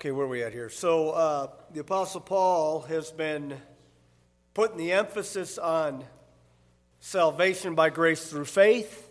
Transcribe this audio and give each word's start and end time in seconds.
Okay, 0.00 0.12
where 0.12 0.26
are 0.26 0.28
we 0.28 0.44
at 0.44 0.52
here? 0.52 0.70
So, 0.70 1.10
uh, 1.10 1.48
the 1.72 1.80
Apostle 1.80 2.20
Paul 2.20 2.82
has 2.82 3.10
been 3.10 3.60
putting 4.54 4.76
the 4.76 4.92
emphasis 4.92 5.58
on 5.58 6.04
salvation 7.00 7.74
by 7.74 7.90
grace 7.90 8.30
through 8.30 8.44
faith. 8.44 9.10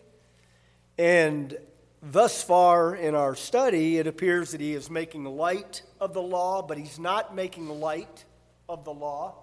And 0.97 1.57
thus 2.01 2.41
far 2.41 2.95
in 2.95 3.15
our 3.15 3.35
study, 3.35 3.97
it 3.97 4.07
appears 4.07 4.51
that 4.51 4.61
he 4.61 4.73
is 4.73 4.89
making 4.89 5.25
light 5.25 5.83
of 5.99 6.13
the 6.13 6.21
law, 6.21 6.61
but 6.61 6.77
he's 6.77 6.97
not 6.97 7.35
making 7.35 7.67
light 7.67 8.23
of 8.69 8.85
the 8.85 8.93
law. 8.93 9.35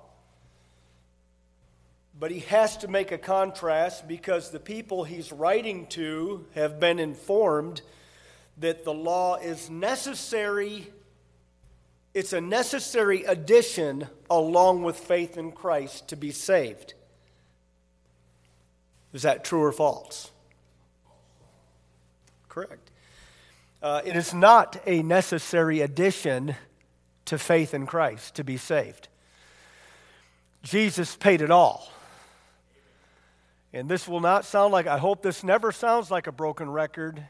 But 2.18 2.30
he 2.30 2.40
has 2.40 2.78
to 2.78 2.88
make 2.88 3.12
a 3.12 3.18
contrast 3.18 4.08
because 4.08 4.50
the 4.50 4.60
people 4.60 5.04
he's 5.04 5.30
writing 5.30 5.88
to 5.88 6.46
have 6.54 6.80
been 6.80 6.98
informed 6.98 7.82
that 8.56 8.84
the 8.84 8.94
law 8.94 9.36
is 9.36 9.68
necessary 9.68 10.90
it's 12.14 12.32
a 12.32 12.40
necessary 12.40 13.24
addition 13.24 14.06
along 14.30 14.84
with 14.84 14.96
faith 14.96 15.36
in 15.36 15.50
Christ 15.50 16.08
to 16.08 16.16
be 16.16 16.30
saved. 16.30 16.94
Is 19.12 19.22
that 19.22 19.44
true 19.44 19.62
or 19.62 19.72
false? 19.72 20.30
Correct. 22.48 22.90
Uh, 23.82 24.00
it 24.04 24.14
is 24.16 24.32
not 24.32 24.80
a 24.86 25.02
necessary 25.02 25.80
addition 25.80 26.54
to 27.24 27.36
faith 27.36 27.74
in 27.74 27.84
Christ 27.84 28.36
to 28.36 28.44
be 28.44 28.56
saved. 28.56 29.08
Jesus 30.62 31.16
paid 31.16 31.42
it 31.42 31.50
all. 31.50 31.90
And 33.72 33.88
this 33.88 34.06
will 34.06 34.20
not 34.20 34.44
sound 34.44 34.72
like, 34.72 34.86
I 34.86 34.98
hope 34.98 35.22
this 35.22 35.42
never 35.42 35.72
sounds 35.72 36.10
like 36.10 36.28
a 36.28 36.32
broken 36.32 36.70
record, 36.70 37.24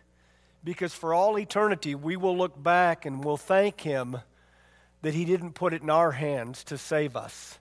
because 0.62 0.92
for 0.92 1.14
all 1.14 1.38
eternity 1.38 1.94
we 1.94 2.16
will 2.16 2.36
look 2.36 2.62
back 2.62 3.06
and 3.06 3.24
we'll 3.24 3.38
thank 3.38 3.80
Him 3.80 4.18
that 5.04 5.12
He 5.12 5.26
didn't 5.26 5.52
put 5.52 5.74
it 5.74 5.82
in 5.82 5.90
our 5.90 6.12
hands 6.12 6.64
to 6.64 6.78
save 6.78 7.14
us. 7.14 7.58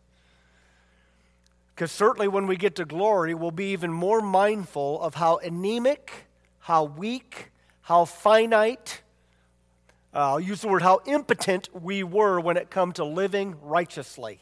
Because 1.75 1.91
certainly 1.91 2.29
when 2.29 2.47
we 2.47 2.55
get 2.55 2.75
to 2.75 2.85
glory, 2.85 3.33
we'll 3.33 3.51
be 3.51 3.73
even 3.73 3.91
more 3.91 4.21
mindful 4.21 5.01
of 5.01 5.15
how 5.15 5.37
anemic, 5.37 6.25
how 6.59 6.85
weak, 6.85 7.51
how 7.81 8.05
finite, 8.05 9.01
uh, 10.13 10.19
I'll 10.19 10.39
use 10.39 10.61
the 10.61 10.69
word 10.69 10.83
how 10.83 11.01
impotent 11.05 11.67
we 11.73 12.01
were 12.01 12.39
when 12.39 12.55
it 12.55 12.69
come 12.69 12.93
to 12.93 13.03
living 13.03 13.55
righteously. 13.61 14.39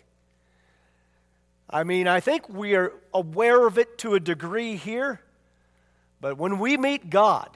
I 1.68 1.84
mean, 1.84 2.08
I 2.08 2.20
think 2.20 2.50
we 2.50 2.76
are 2.76 2.94
aware 3.16 3.66
of 3.66 3.80
it 3.80 3.98
to 4.00 4.14
a 4.14 4.20
degree 4.20 4.76
here, 4.76 5.22
but 6.20 6.38
when 6.38 6.60
we 6.60 6.78
meet 6.78 7.10
God, 7.10 7.50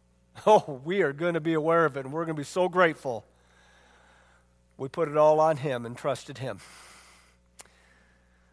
oh, 0.46 0.80
we 0.84 1.02
are 1.02 1.12
going 1.12 1.34
to 1.34 1.40
be 1.40 1.52
aware 1.52 1.84
of 1.84 1.96
it, 1.96 2.04
and 2.04 2.12
we're 2.12 2.24
going 2.24 2.34
to 2.34 2.40
be 2.40 2.44
so 2.44 2.68
grateful 2.68 3.24
we 4.78 4.88
put 4.88 5.08
it 5.08 5.16
all 5.16 5.40
on 5.40 5.58
him 5.58 5.84
and 5.84 5.96
trusted 5.96 6.38
him. 6.38 6.60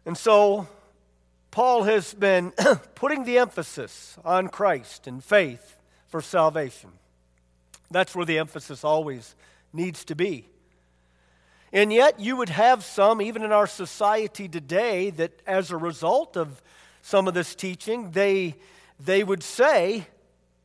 And 0.04 0.18
so, 0.18 0.68
Paul 1.52 1.84
has 1.84 2.12
been 2.12 2.52
putting 2.94 3.24
the 3.24 3.38
emphasis 3.38 4.18
on 4.24 4.48
Christ 4.48 5.06
and 5.06 5.22
faith 5.24 5.78
for 6.08 6.20
salvation. 6.20 6.90
That's 7.90 8.14
where 8.14 8.26
the 8.26 8.38
emphasis 8.38 8.84
always 8.84 9.34
needs 9.72 10.04
to 10.06 10.16
be. 10.16 10.48
And 11.72 11.92
yet, 11.92 12.18
you 12.20 12.36
would 12.36 12.48
have 12.48 12.84
some, 12.84 13.22
even 13.22 13.42
in 13.42 13.52
our 13.52 13.66
society 13.66 14.48
today, 14.48 15.10
that 15.10 15.32
as 15.46 15.70
a 15.70 15.76
result 15.76 16.36
of 16.36 16.60
some 17.02 17.28
of 17.28 17.34
this 17.34 17.54
teaching, 17.54 18.10
they, 18.10 18.56
they 18.98 19.22
would 19.22 19.42
say, 19.42 20.06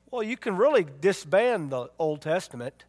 well, 0.09 0.23
you 0.23 0.37
can 0.37 0.57
really 0.57 0.85
disband 1.01 1.71
the 1.71 1.89
Old 1.99 2.21
Testament 2.21 2.83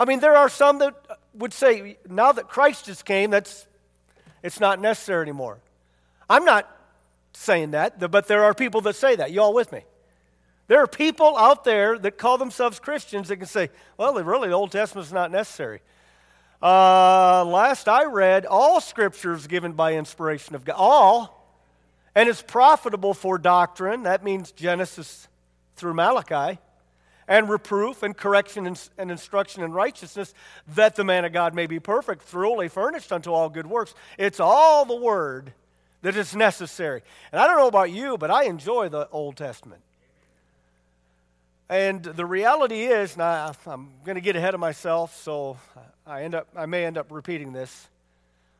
I 0.00 0.04
mean, 0.04 0.20
there 0.20 0.36
are 0.36 0.48
some 0.48 0.78
that 0.78 0.94
would 1.34 1.52
say, 1.52 1.98
now 2.08 2.32
that 2.32 2.48
Christ 2.48 2.86
has 2.86 3.02
came, 3.02 3.30
that's, 3.30 3.66
it's 4.42 4.60
not 4.60 4.80
necessary 4.80 5.22
anymore. 5.22 5.58
I'm 6.30 6.44
not 6.44 6.70
saying 7.32 7.72
that, 7.72 8.10
but 8.10 8.28
there 8.28 8.44
are 8.44 8.54
people 8.54 8.80
that 8.82 8.96
say 8.96 9.16
that. 9.16 9.32
You 9.32 9.42
all 9.42 9.54
with 9.54 9.72
me? 9.72 9.84
There 10.68 10.78
are 10.78 10.86
people 10.86 11.36
out 11.36 11.64
there 11.64 11.98
that 11.98 12.18
call 12.18 12.38
themselves 12.38 12.78
Christians 12.78 13.28
that 13.28 13.38
can 13.38 13.46
say, 13.46 13.70
well, 13.96 14.14
really, 14.22 14.48
the 14.48 14.54
Old 14.54 14.70
Testament 14.70 15.06
is 15.06 15.12
not 15.12 15.30
necessary. 15.30 15.80
Uh, 16.62 17.44
last 17.44 17.88
I 17.88 18.04
read, 18.04 18.44
all 18.44 18.80
scripture 18.80 19.32
is 19.32 19.46
given 19.46 19.72
by 19.72 19.94
inspiration 19.94 20.54
of 20.54 20.64
God. 20.64 20.76
All. 20.76 21.34
And 22.14 22.28
it's 22.28 22.42
profitable 22.42 23.14
for 23.14 23.38
doctrine. 23.38 24.02
That 24.02 24.24
means 24.24 24.52
Genesis 24.52 25.28
through 25.76 25.94
Malachi 25.94 26.58
and 27.28 27.48
reproof 27.48 28.02
and 28.02 28.16
correction 28.16 28.66
and, 28.66 28.88
and, 28.96 29.10
instruction 29.10 29.62
in 29.62 29.72
righteousness, 29.72 30.32
that 30.74 30.96
the 30.96 31.04
man 31.04 31.26
of 31.26 31.32
God 31.32 31.54
may 31.54 31.66
be 31.66 31.78
perfect, 31.78 32.22
thoroughly 32.22 32.68
furnished 32.68 33.12
unto 33.12 33.32
all 33.32 33.50
good 33.50 33.66
works. 33.66 33.94
It's 34.16 34.40
all 34.40 34.86
the 34.86 34.96
word 34.96 35.52
that 36.02 36.16
is 36.16 36.34
necessary. 36.34 37.02
And 37.30 37.40
I 37.40 37.46
don't 37.46 37.58
know 37.58 37.68
about 37.68 37.90
you, 37.90 38.16
but 38.16 38.30
I 38.30 38.44
enjoy 38.44 38.88
the 38.88 39.08
Old 39.10 39.36
Testament. 39.36 39.82
And 41.68 42.02
the 42.02 42.24
reality 42.24 42.84
is, 42.84 43.16
now 43.16 43.52
I'm 43.66 43.90
going 44.04 44.14
to 44.14 44.22
get 44.22 44.36
ahead 44.36 44.54
of 44.54 44.60
myself, 44.60 45.14
so 45.22 45.58
I, 46.06 46.22
end 46.22 46.34
up, 46.34 46.48
I 46.56 46.64
may 46.64 46.86
end 46.86 46.96
up 46.96 47.08
repeating 47.10 47.52
this. 47.52 47.88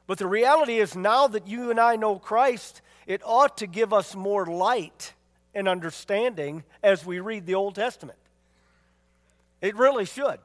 But 0.06 0.18
the 0.18 0.26
reality 0.26 0.78
is, 0.78 0.94
now 0.94 1.26
that 1.28 1.48
you 1.48 1.70
and 1.70 1.80
I 1.80 1.96
know 1.96 2.18
Christ, 2.18 2.82
it 3.06 3.22
ought 3.24 3.58
to 3.58 3.66
give 3.66 3.94
us 3.94 4.14
more 4.14 4.44
light 4.44 5.14
and 5.54 5.66
understanding 5.66 6.64
as 6.82 7.06
we 7.06 7.20
read 7.20 7.46
the 7.46 7.54
Old 7.54 7.74
Testament. 7.74 8.18
It 9.60 9.76
really 9.76 10.04
should. 10.04 10.38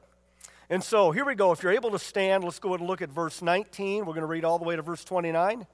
And 0.70 0.82
so 0.82 1.10
here 1.10 1.24
we 1.24 1.34
go. 1.34 1.52
If 1.52 1.62
you're 1.62 1.72
able 1.72 1.90
to 1.90 1.98
stand, 1.98 2.42
let's 2.42 2.58
go 2.58 2.74
and 2.74 2.86
look 2.86 3.02
at 3.02 3.10
verse 3.10 3.42
19. 3.42 4.06
We're 4.06 4.12
going 4.12 4.20
to 4.20 4.26
read 4.26 4.44
all 4.44 4.58
the 4.58 4.64
way 4.64 4.76
to 4.76 4.82
verse 4.82 5.04
29. 5.04 5.66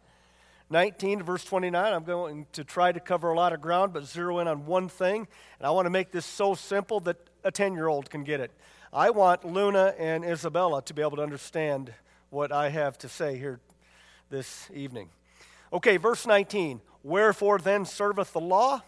19 0.69 1.19
to 1.19 1.25
verse 1.25 1.45
29. 1.45 1.93
I'm 1.93 2.05
going 2.05 2.47
to 2.53 2.65
try 2.65 2.93
to 2.93 3.00
cover 3.00 3.31
a 3.31 3.37
lot 3.37 3.53
of 3.53 3.61
ground, 3.61 3.93
but 3.93 4.05
zero 4.05 4.39
in 4.41 4.49
on 4.49 4.67
one 4.67 4.89
thing. 4.89 5.27
And 5.59 5.67
I 5.67 5.71
want 5.71 5.87
to 5.87 5.91
make 5.91 6.11
this 6.11 6.27
so 6.27 6.55
simple 6.55 7.00
that 7.00 7.17
a 7.45 7.50
10 7.50 7.75
year 7.75 7.89
old 7.89 8.11
can 8.11 8.25
get 8.25 8.41
it. 8.41 8.50
I 8.93 9.11
want 9.11 9.45
Luna 9.45 9.95
and 9.99 10.25
Isabella 10.25 10.83
to 10.83 10.95
be 10.95 11.03
able 11.03 11.17
to 11.17 11.23
understand 11.23 11.93
what 12.31 12.53
I 12.53 12.69
have 12.69 12.99
to 12.99 13.09
say 13.09 13.39
here 13.39 13.61
this 14.29 14.69
evening. 14.75 15.09
Okay, 15.73 15.97
verse 15.97 16.27
19. 16.27 16.81
Wherefore 17.03 17.59
then 17.59 17.84
serveth 17.84 18.33
the 18.33 18.41
law? 18.41 18.83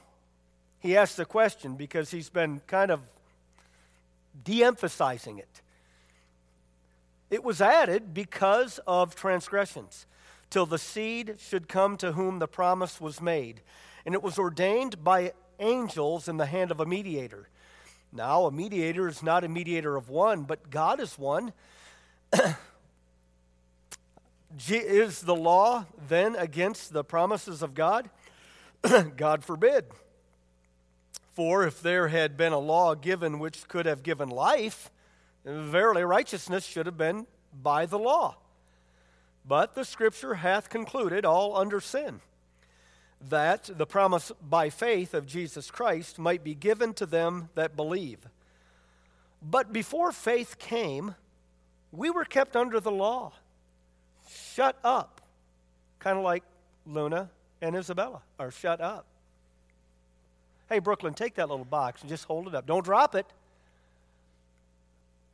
He 0.81 0.97
asks 0.97 1.17
the 1.17 1.25
question 1.25 1.77
because 1.77 2.11
he's 2.11 2.29
been 2.29 2.61
kind 2.67 2.91
of 2.91 3.01
de 4.45 4.65
emphasizing 4.65 5.39
it. 5.39 5.63
It 7.31 7.43
was 7.43 7.61
added 7.61 8.13
because 8.13 8.79
of 8.87 9.15
transgressions, 9.15 10.07
till 10.51 10.67
the 10.67 10.79
seed 10.79 11.37
should 11.39 11.69
come 11.69 11.97
to 11.97 12.13
whom 12.13 12.39
the 12.39 12.49
promise 12.49 13.01
was 13.01 13.23
made. 13.23 13.63
And 14.05 14.15
it 14.15 14.23
was 14.23 14.39
ordained 14.39 15.03
by 15.03 15.33
angels 15.59 16.29
in 16.29 16.37
the 16.37 16.47
hand 16.47 16.71
of 16.71 16.81
a 16.81 16.87
mediator. 16.87 17.49
Now, 18.13 18.45
a 18.45 18.51
mediator 18.51 19.09
is 19.09 19.23
not 19.23 19.45
a 19.45 19.49
mediator 19.49 19.97
of 19.97 20.11
one, 20.11 20.43
but 20.43 20.69
God 20.69 21.01
is 21.01 21.19
one. 21.19 21.55
is 24.69 25.23
the 25.23 25.35
law 25.35 25.87
then 26.09 26.37
against 26.37 26.93
the 26.93 27.03
promises 27.03 27.63
of 27.63 27.73
God? 27.73 28.11
God 29.17 29.43
forbid. 29.43 29.87
For 31.33 31.67
if 31.67 31.81
there 31.81 32.09
had 32.09 32.37
been 32.37 32.53
a 32.53 32.59
law 32.59 32.95
given 32.95 33.39
which 33.39 33.67
could 33.67 33.87
have 33.87 34.03
given 34.03 34.29
life, 34.29 34.91
verily 35.45 36.05
righteousness 36.05 36.65
should 36.67 36.87
have 36.87 36.99
been 36.99 37.27
by 37.63 37.87
the 37.87 37.99
law. 37.99 38.37
But 39.47 39.75
the 39.75 39.85
Scripture 39.85 40.35
hath 40.35 40.69
concluded 40.69 41.25
all 41.25 41.57
under 41.57 41.81
sin, 41.81 42.21
that 43.29 43.71
the 43.73 43.87
promise 43.87 44.31
by 44.41 44.69
faith 44.71 45.15
of 45.15 45.27
Jesus 45.27 45.71
Christ 45.71 46.19
might 46.19 46.45
be 46.45 46.55
given 46.55 46.93
to 46.95 47.07
them 47.07 47.49
that 47.55 47.77
believe. 47.77 48.19
But 49.43 49.73
before 49.73 50.13
faith 50.13 50.59
came, 50.59 51.15
we 51.91 52.11
were 52.11 52.25
kept 52.25 52.57
under 52.57 52.79
the 52.79 52.93
law, 52.93 53.33
shut 54.29 54.79
up, 54.85 55.21
kind 55.99 56.19
of 56.19 56.25
like 56.25 56.45
Luna 56.87 57.31
and 57.61 57.75
Isabella 57.75 58.23
are 58.39 58.51
shut 58.51 58.81
up. 58.81 59.07
Hey, 60.73 60.79
Brooklyn, 60.79 61.13
take 61.13 61.35
that 61.35 61.51
little 61.51 61.67
box 61.67 62.01
and 62.01 62.09
just 62.09 62.25
hold 62.25 62.49
it 62.49 62.55
up. 62.55 62.65
Don't 62.65 62.83
drop 62.83 63.15
it. 63.15 63.27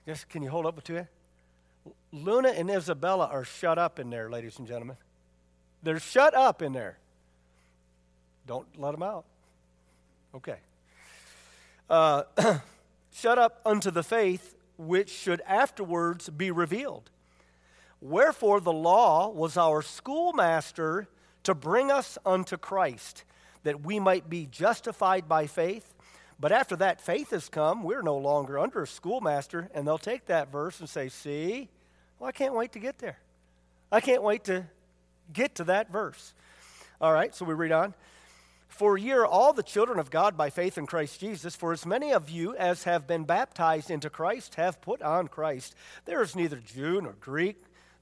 Just 0.05 0.29
can 0.29 0.43
you 0.43 0.51
hold 0.51 0.67
up 0.67 0.75
with 0.75 0.85
two 0.85 1.07
Luna 2.13 2.49
and 2.49 2.69
Isabella 2.69 3.29
are 3.31 3.45
shut 3.45 3.79
up 3.79 4.01
in 4.01 4.11
there, 4.11 4.29
ladies 4.29 4.59
and 4.59 4.67
gentlemen. 4.67 4.97
They're 5.85 6.01
shut 6.01 6.35
up 6.35 6.61
in 6.61 6.73
there. 6.73 6.99
Don't 8.49 8.67
let 8.81 8.91
them 8.91 9.05
out. 9.05 9.27
Okay. 10.35 10.57
Uh, 11.89 12.25
shut 13.13 13.39
up 13.39 13.61
unto 13.65 13.93
the 13.93 14.03
faith 14.03 14.57
which 14.77 15.09
should 15.09 15.41
afterwards 15.47 16.29
be 16.31 16.51
revealed. 16.51 17.11
Wherefore 18.01 18.61
the 18.61 18.73
law 18.73 19.29
was 19.29 19.57
our 19.57 19.83
schoolmaster 19.83 21.07
to 21.45 21.55
bring 21.55 21.93
us 21.93 22.19
unto 22.27 22.57
Christ 22.57 23.23
that 23.65 23.85
we 23.85 23.99
might 23.99 24.29
be 24.29 24.47
justified 24.47 25.29
by 25.29 25.47
faith. 25.47 25.95
But 26.41 26.53
after 26.53 26.77
that 26.77 27.01
faith 27.01 27.31
has 27.31 27.49
come, 27.49 27.83
we're 27.83 28.03
no 28.03 28.17
longer 28.17 28.59
under 28.59 28.83
a 28.83 28.87
schoolmaster, 28.87 29.69
and 29.75 29.87
they'll 29.87 29.99
take 29.99 30.27
that 30.27 30.53
verse 30.53 30.79
and 30.81 30.89
say, 30.89 31.09
See, 31.09 31.69
well, 32.19 32.29
I 32.29 32.33
can't 32.33 32.55
wait 32.55 32.73
to 32.73 32.79
get 32.79 32.99
there. 32.99 33.19
I 33.91 34.01
can't 34.01 34.23
wait 34.23 34.45
to 34.45 34.67
get 35.33 35.57
to 35.57 35.65
that 35.65 35.91
verse. 35.91 36.35
All 37.01 37.13
right, 37.13 37.35
so 37.35 37.45
we 37.45 37.55
read 37.55 37.73
on. 37.73 37.95
For 38.69 38.99
ye 38.99 39.13
are 39.13 39.27
all 39.27 39.53
the 39.53 39.63
children 39.63 39.99
of 39.99 40.11
God 40.11 40.37
by 40.37 40.51
faith 40.51 40.79
in 40.79 40.87
Christ 40.87 41.21
Jesus. 41.21 41.57
For 41.57 41.73
as 41.73 41.87
many 41.87 42.13
of 42.13 42.29
you 42.29 42.55
as 42.55 42.85
have 42.85 43.07
been 43.07 43.25
baptized 43.25 43.91
into 43.91 44.11
Christ 44.11 44.55
have 44.57 44.81
put 44.81 45.03
on 45.03 45.29
Christ. 45.29 45.75
There 46.05 46.23
is 46.23 46.37
neither 46.37 46.57
Jew 46.57 47.01
nor 47.01 47.15
Greek. 47.21 47.57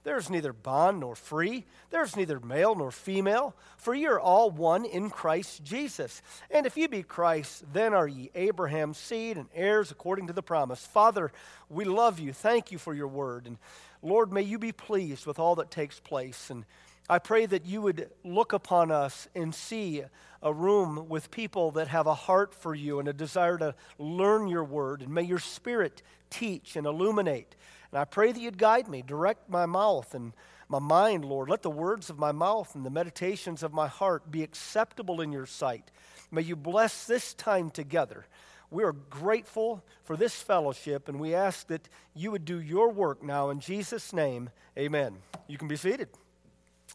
There 0.07 0.19
is 0.19 0.31
neither 0.31 0.53
bond 0.53 1.01
nor 1.01 1.17
free. 1.17 1.65
There 1.91 2.05
is 2.05 2.15
neither 2.15 2.39
male 2.39 2.77
nor 2.77 2.93
female. 2.93 3.57
For 3.77 3.93
ye 3.93 4.07
are 4.07 4.21
all 4.21 4.53
one 4.53 4.85
in 4.85 5.11
Christ 5.11 5.65
Jesus. 5.65 6.23
And 6.49 6.65
if 6.65 6.77
ye 6.77 6.87
be 6.87 7.03
Christ, 7.03 7.65
then 7.73 7.93
are 7.93 8.07
ye 8.07 8.31
Abraham's 8.37 8.99
seed 8.99 9.37
and 9.37 9.49
heirs 9.53 9.91
according 9.91 10.29
to 10.29 10.33
the 10.33 10.45
promise. 10.45 10.87
Father, 10.87 11.33
we 11.69 11.85
love 11.85 12.21
you. 12.21 12.33
Thank 12.33 12.71
you 12.71 12.79
for 12.79 12.95
your 12.95 13.09
word. 13.09 13.49
And 13.49 13.59
Lord, 14.01 14.33
may 14.33 14.43
you 14.43 14.61
be 14.61 14.71
pleased 14.71 15.27
with 15.27 15.41
all 15.41 15.57
that 15.57 15.73
takes 15.73 15.99
place. 15.99 16.51
And 16.51 16.67
I 17.11 17.19
pray 17.19 17.45
that 17.47 17.67
you 17.67 17.83
would 17.83 18.09
look 18.23 18.53
upon 18.53 18.93
us 18.93 19.27
and 19.35 19.53
see 19.53 20.05
a 20.41 20.53
room 20.53 21.09
with 21.09 21.33
people 21.33 21.73
that 21.73 21.89
have 21.89 22.07
a 22.07 22.15
heart 22.15 22.55
for 22.55 22.77
you 22.77 23.01
and 23.01 23.09
a 23.09 23.13
desire 23.13 23.59
to 23.59 23.75
learn 23.99 24.47
your 24.47 24.63
word. 24.63 25.03
And 25.03 25.13
may 25.13 25.23
your 25.23 25.41
spirit 25.41 26.01
teach 26.31 26.77
and 26.77 26.87
illuminate. 26.87 27.57
And 27.93 28.01
I 28.01 28.05
pray 28.05 28.33
that 28.33 28.41
you'd 28.41 28.59
guide 28.59 28.89
me, 28.89 29.03
direct 29.03 29.49
my 29.49 29.67
mouth 29.67 30.15
and 30.15 30.33
my 30.69 30.79
mind, 30.79 31.25
Lord. 31.25 31.49
Let 31.49 31.63
the 31.63 31.71
words 31.71 32.11
of 32.11 32.19
my 32.19 32.33
mouth 32.33 32.75
and 32.75 32.85
the 32.85 32.91
meditations 32.91 33.63
of 33.63 33.73
my 33.73 33.87
heart 33.87 34.31
be 34.31 34.43
acceptable 34.43 35.21
in 35.21 35.33
your 35.33 35.47
sight. 35.47 35.91
May 36.31 36.43
you 36.43 36.57
bless 36.57 37.07
this 37.07 37.35
time 37.35 37.71
together. 37.71 38.27
We 38.71 38.83
are 38.83 38.93
grateful 38.93 39.85
for 40.03 40.17
this 40.17 40.43
fellowship, 40.43 41.09
and 41.09 41.21
we 41.21 41.35
ask 41.35 41.69
that 41.69 41.89
you 42.15 42.33
would 42.33 42.45
do 42.45 42.61
your 42.61 42.91
work 42.91 43.23
now. 43.23 43.51
In 43.51 43.61
Jesus' 43.61 44.13
name, 44.13 44.51
amen. 44.77 45.19
You 45.47 45.57
can 45.57 45.69
be 45.69 45.77
seated. 45.77 46.09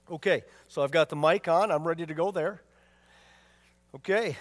Okay, 0.10 0.44
so 0.68 0.84
I've 0.84 0.92
got 0.92 1.08
the 1.08 1.16
mic 1.16 1.48
on. 1.48 1.72
I'm 1.72 1.88
ready 1.88 2.06
to 2.06 2.14
go 2.14 2.32
there. 2.32 2.62
Okay. 3.96 4.38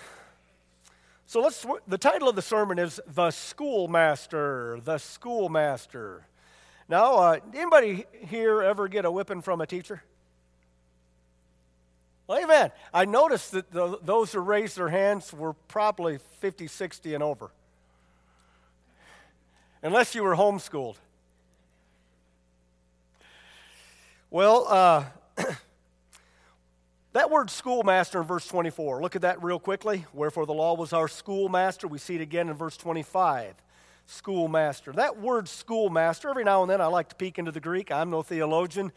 So 1.27 1.41
let's 1.41 1.65
the 1.87 1.99
title 1.99 2.29
of 2.29 2.35
the 2.35 2.43
sermon 2.43 2.81
is 2.81 3.01
The 3.07 3.31
Schoolmaster, 3.31 4.81
the 4.83 4.99
Schoolmaster. 4.99 6.27
Now, 6.91 7.15
uh, 7.15 7.39
anybody 7.55 8.05
here 8.27 8.63
ever 8.63 8.89
get 8.89 9.05
a 9.05 9.13
whipping 9.13 9.43
from 9.43 9.61
a 9.61 9.67
teacher? 9.67 10.03
Well, 12.27 12.43
amen. 12.43 12.73
I 12.93 13.05
noticed 13.05 13.53
that 13.53 13.71
the, 13.71 13.97
those 14.03 14.33
who 14.33 14.41
raised 14.41 14.77
their 14.77 14.89
hands 14.89 15.33
were 15.33 15.53
probably 15.53 16.19
50, 16.41 16.67
60 16.67 17.15
and 17.15 17.23
over. 17.23 17.53
Unless 19.85 20.17
you 20.17 20.25
were 20.25 20.35
homeschooled. 20.35 20.97
Well, 24.29 24.67
uh, 24.69 25.05
that 27.13 27.31
word 27.31 27.51
schoolmaster 27.51 28.21
in 28.21 28.27
verse 28.27 28.49
24, 28.49 29.01
look 29.01 29.15
at 29.15 29.23
that 29.23 29.41
real 29.45 29.61
quickly. 29.61 30.07
Wherefore 30.13 30.45
the 30.45 30.55
law 30.55 30.75
was 30.75 30.93
our 30.93 31.07
schoolmaster. 31.07 31.87
We 31.87 31.99
see 31.99 32.17
it 32.17 32.21
again 32.21 32.49
in 32.49 32.55
verse 32.55 32.77
25. 32.77 33.55
Schoolmaster. 34.11 34.93
That 34.93 35.21
word 35.21 35.49
schoolmaster, 35.49 36.29
every 36.29 36.43
now 36.43 36.63
and 36.63 36.71
then 36.71 36.81
I 36.81 36.87
like 36.87 37.11
to 37.11 37.15
peek 37.15 37.39
into 37.39 37.53
the 37.53 37.61
Greek. 37.61 37.93
I'm 37.93 38.11
no 38.11 38.23
theologian. 38.23 38.91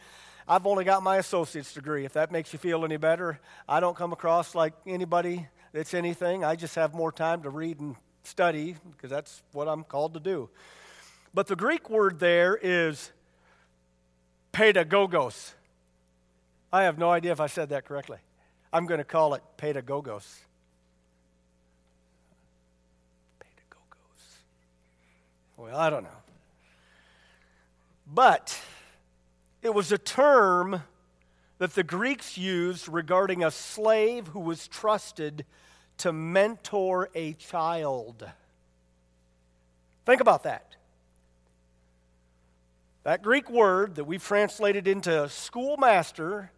I've 0.48 0.66
only 0.66 0.82
got 0.84 1.04
my 1.04 1.18
associate's 1.18 1.72
degree, 1.72 2.04
if 2.04 2.14
that 2.14 2.32
makes 2.32 2.52
you 2.52 2.58
feel 2.58 2.84
any 2.84 2.96
better. 2.96 3.38
I 3.68 3.78
don't 3.78 3.96
come 3.96 4.12
across 4.12 4.56
like 4.56 4.74
anybody 4.86 5.46
that's 5.72 5.94
anything. 5.94 6.44
I 6.44 6.56
just 6.56 6.74
have 6.74 6.94
more 6.94 7.12
time 7.12 7.42
to 7.42 7.50
read 7.50 7.78
and 7.78 7.94
study 8.24 8.74
because 8.90 9.08
that's 9.08 9.42
what 9.52 9.68
I'm 9.68 9.84
called 9.84 10.14
to 10.14 10.20
do. 10.20 10.50
But 11.32 11.46
the 11.46 11.56
Greek 11.56 11.88
word 11.88 12.18
there 12.18 12.58
is 12.60 13.12
pedagogos. 14.52 15.52
I 16.72 16.82
have 16.82 16.98
no 16.98 17.10
idea 17.10 17.30
if 17.30 17.40
I 17.40 17.46
said 17.46 17.68
that 17.68 17.84
correctly. 17.84 18.18
I'm 18.72 18.86
going 18.86 18.98
to 18.98 19.04
call 19.04 19.34
it 19.34 19.42
pedagogos. 19.58 20.40
Well, 25.56 25.76
I 25.76 25.88
don't 25.88 26.02
know. 26.02 26.10
But 28.12 28.60
it 29.62 29.72
was 29.72 29.92
a 29.92 29.98
term 29.98 30.82
that 31.58 31.74
the 31.74 31.84
Greeks 31.84 32.36
used 32.36 32.88
regarding 32.88 33.44
a 33.44 33.50
slave 33.50 34.28
who 34.28 34.40
was 34.40 34.66
trusted 34.66 35.44
to 35.98 36.12
mentor 36.12 37.08
a 37.14 37.34
child. 37.34 38.28
Think 40.04 40.20
about 40.20 40.42
that. 40.42 40.76
That 43.04 43.22
Greek 43.22 43.48
word 43.48 43.94
that 43.94 44.04
we've 44.04 44.24
translated 44.24 44.88
into 44.88 45.28
schoolmaster 45.28 46.50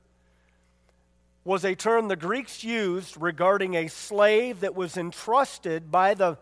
was 1.44 1.64
a 1.64 1.74
term 1.74 2.08
the 2.08 2.16
Greeks 2.16 2.64
used 2.64 3.20
regarding 3.20 3.74
a 3.74 3.88
slave 3.88 4.60
that 4.60 4.74
was 4.74 4.96
entrusted 4.96 5.90
by 5.90 6.14
the, 6.14 6.38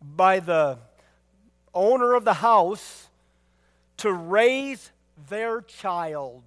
by 0.00 0.40
the 0.40 0.78
owner 1.76 2.14
of 2.14 2.24
the 2.24 2.34
house 2.34 3.08
to 3.98 4.12
raise 4.12 4.90
their 5.28 5.60
child. 5.60 6.42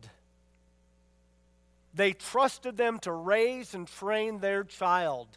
They 1.94 2.14
trusted 2.14 2.76
them 2.76 3.00
to 3.00 3.12
raise 3.12 3.74
and 3.74 3.88
train 3.88 4.40
their 4.40 4.64
child. 4.64 5.28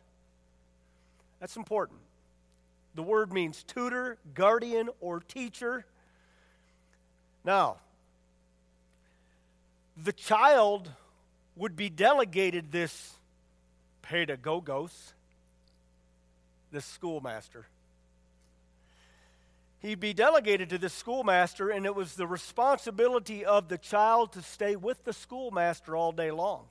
That's 1.39 1.57
important. 1.57 2.01
The 2.95 3.03
word 3.03 3.33
means 3.33 3.63
tutor, 3.63 4.19
guardian, 4.35 4.89
or 5.01 5.21
teacher. 5.21 5.87
Now, 7.45 7.77
the 9.97 10.13
child 10.13 10.91
would 11.57 11.77
be 11.77 11.89
delegated 11.89 12.71
this 12.71 13.15
pedagogos, 14.03 15.13
this 16.71 16.85
schoolmaster. 16.85 17.67
He'd 19.83 19.99
be 19.99 20.15
delegated 20.15 20.71
to 20.71 20.79
this 20.79 20.93
schoolmaster, 20.93 21.69
and 21.69 21.85
it 21.85 21.95
was 21.95 22.15
the 22.15 22.27
responsibility 22.27 23.45
of 23.45 23.69
the 23.69 23.79
child 23.79 24.33
to 24.33 24.43
stay 24.43 24.77
with 24.77 25.03
the 25.05 25.13
schoolmaster 25.13 25.97
all 25.97 26.13
day 26.13 26.31
long. 26.31 26.67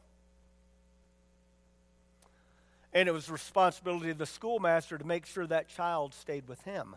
And 2.93 3.09
it 3.09 3.11
was 3.11 3.25
the 3.25 3.33
responsibility 3.33 4.09
of 4.11 4.17
the 4.17 4.25
schoolmaster 4.25 4.97
to 4.97 5.05
make 5.05 5.25
sure 5.25 5.45
that 5.47 5.67
child 5.67 6.13
stayed 6.13 6.47
with 6.47 6.61
him. 6.61 6.95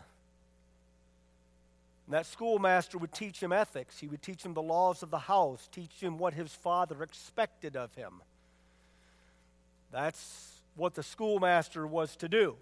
And 2.05 2.13
that 2.13 2.25
schoolmaster 2.25 2.97
would 2.97 3.13
teach 3.13 3.41
him 3.41 3.51
ethics. 3.51 3.99
He 3.99 4.07
would 4.07 4.21
teach 4.21 4.43
him 4.43 4.53
the 4.53 4.61
laws 4.61 5.03
of 5.03 5.11
the 5.11 5.19
house, 5.19 5.67
teach 5.71 5.99
him 5.99 6.17
what 6.17 6.33
his 6.33 6.53
father 6.53 7.03
expected 7.03 7.75
of 7.75 7.93
him. 7.95 8.21
That's 9.91 10.61
what 10.75 10.93
the 10.93 11.03
schoolmaster 11.03 11.85
was 11.85 12.15
to 12.17 12.29
do. 12.29 12.55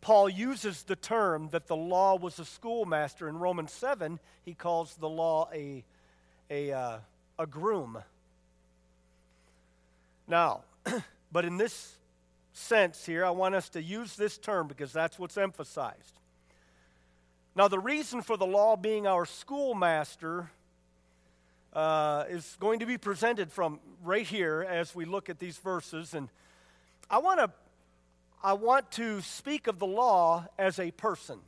Paul 0.00 0.28
uses 0.28 0.82
the 0.84 0.96
term 0.96 1.48
that 1.50 1.66
the 1.66 1.76
law 1.76 2.16
was 2.16 2.38
a 2.38 2.44
schoolmaster. 2.44 3.28
In 3.28 3.38
Romans 3.38 3.72
7, 3.72 4.20
he 4.44 4.54
calls 4.54 4.94
the 4.96 5.08
law 5.08 5.48
a, 5.52 5.84
a, 6.50 6.72
uh, 6.72 6.98
a 7.38 7.46
groom. 7.46 7.98
Now, 10.28 10.62
but 11.32 11.44
in 11.44 11.56
this 11.56 11.96
sense 12.52 13.04
here, 13.04 13.24
I 13.24 13.30
want 13.30 13.54
us 13.54 13.68
to 13.70 13.82
use 13.82 14.16
this 14.16 14.38
term 14.38 14.68
because 14.68 14.92
that's 14.92 15.18
what's 15.18 15.36
emphasized. 15.36 16.20
Now, 17.54 17.68
the 17.68 17.78
reason 17.78 18.22
for 18.22 18.36
the 18.36 18.46
law 18.46 18.76
being 18.76 19.06
our 19.06 19.24
schoolmaster 19.24 20.50
uh, 21.72 22.24
is 22.28 22.56
going 22.60 22.80
to 22.80 22.86
be 22.86 22.98
presented 22.98 23.52
from 23.52 23.80
right 24.02 24.26
here 24.26 24.66
as 24.68 24.94
we 24.94 25.04
look 25.04 25.28
at 25.28 25.38
these 25.38 25.58
verses. 25.58 26.14
And 26.14 26.28
I 27.10 27.18
want 27.18 27.40
to 27.40 27.50
I 28.46 28.52
want 28.52 28.92
to 28.92 29.22
speak 29.22 29.66
of 29.66 29.80
the 29.80 29.88
law 29.88 30.46
as 30.56 30.78
a 30.78 30.92
person, 30.92 31.40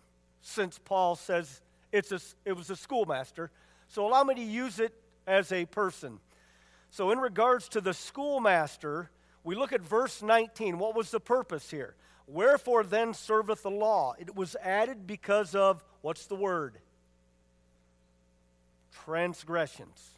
since 0.43 0.81
Paul 0.81 1.14
says 1.14 1.61
it's 1.93 2.11
a, 2.11 2.19
it 2.45 2.55
was 2.55 2.71
a 2.71 2.76
schoolmaster. 2.76 3.52
So 3.87 4.05
allow 4.05 4.25
me 4.25 4.35
to 4.35 4.43
use 4.43 4.81
it 4.81 4.93
as 5.25 5.52
a 5.52 5.64
person. 5.67 6.19
So, 6.90 7.12
in 7.12 7.21
regards 7.21 7.69
to 7.69 7.81
the 7.81 7.95
schoolmaster, 7.95 9.11
we 9.45 9.55
look 9.55 9.73
at 9.73 9.81
verse 9.81 10.23
19. 10.23 10.81
What 10.81 10.97
was 10.97 11.12
the 11.12 11.21
purpose 11.21 11.71
here? 11.71 11.95
Wherefore 12.26 12.83
then 12.83 13.14
serveth 13.14 13.62
the 13.62 13.71
law? 13.71 14.17
It 14.19 14.35
was 14.35 14.57
added 14.61 15.07
because 15.07 15.55
of, 15.55 15.85
what's 16.00 16.26
the 16.26 16.35
word? 16.35 16.78
Transgressions. 19.05 20.17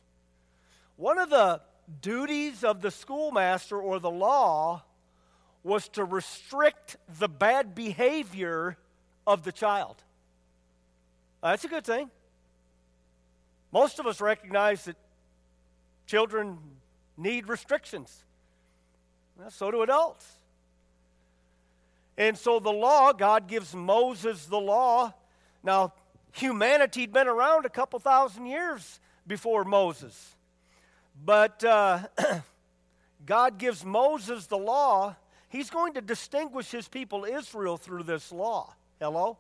One 0.96 1.18
of 1.18 1.28
the 1.28 1.60
duties 2.00 2.64
of 2.64 2.80
the 2.80 2.90
schoolmaster 2.90 3.78
or 3.78 4.00
the 4.00 4.10
law 4.10 4.84
was 5.62 5.88
to 5.88 6.04
restrict 6.04 6.96
the 7.18 7.28
bad 7.28 7.74
behavior 7.74 8.76
of 9.26 9.42
the 9.44 9.52
child. 9.52 9.96
That's 11.42 11.64
a 11.64 11.68
good 11.68 11.84
thing. 11.84 12.10
Most 13.72 13.98
of 13.98 14.06
us 14.06 14.20
recognize 14.20 14.84
that 14.86 14.96
children 16.06 16.58
need 17.16 17.48
restrictions. 17.48 18.24
Well, 19.38 19.50
so 19.50 19.70
do 19.70 19.82
adults. 19.82 20.26
And 22.18 22.36
so 22.36 22.58
the 22.58 22.72
law, 22.72 23.12
God 23.12 23.46
gives 23.46 23.74
Moses 23.74 24.44
the 24.46 24.60
law. 24.60 25.14
Now, 25.62 25.94
humanity 26.32 27.02
had 27.02 27.12
been 27.12 27.28
around 27.28 27.64
a 27.64 27.70
couple 27.70 27.98
thousand 27.98 28.46
years 28.46 29.00
before 29.26 29.64
Moses. 29.64 30.36
But 31.24 31.62
uh, 31.64 32.00
God 33.26 33.58
gives 33.58 33.84
Moses 33.84 34.46
the 34.46 34.58
law. 34.58 35.16
He's 35.50 35.69
going 35.69 35.95
to 35.95 36.00
distinguish 36.00 36.71
his 36.71 36.88
people 36.88 37.25
Israel 37.25 37.76
through 37.76 38.04
this 38.04 38.33
law. 38.33 38.73
Hello? 39.00 39.37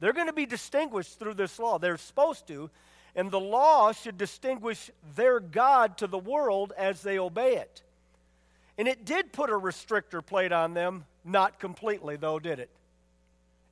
They're 0.00 0.12
going 0.12 0.26
to 0.26 0.32
be 0.32 0.46
distinguished 0.46 1.18
through 1.18 1.34
this 1.34 1.58
law. 1.58 1.78
They're 1.78 1.96
supposed 1.96 2.46
to. 2.48 2.68
And 3.14 3.30
the 3.30 3.40
law 3.40 3.92
should 3.92 4.18
distinguish 4.18 4.90
their 5.16 5.40
God 5.40 5.98
to 5.98 6.06
the 6.06 6.18
world 6.18 6.72
as 6.76 7.02
they 7.02 7.18
obey 7.18 7.56
it. 7.56 7.82
And 8.76 8.86
it 8.86 9.04
did 9.04 9.32
put 9.32 9.50
a 9.50 9.54
restrictor 9.54 10.24
plate 10.24 10.52
on 10.52 10.74
them, 10.74 11.04
not 11.24 11.58
completely, 11.58 12.16
though, 12.16 12.38
did 12.38 12.58
it? 12.60 12.70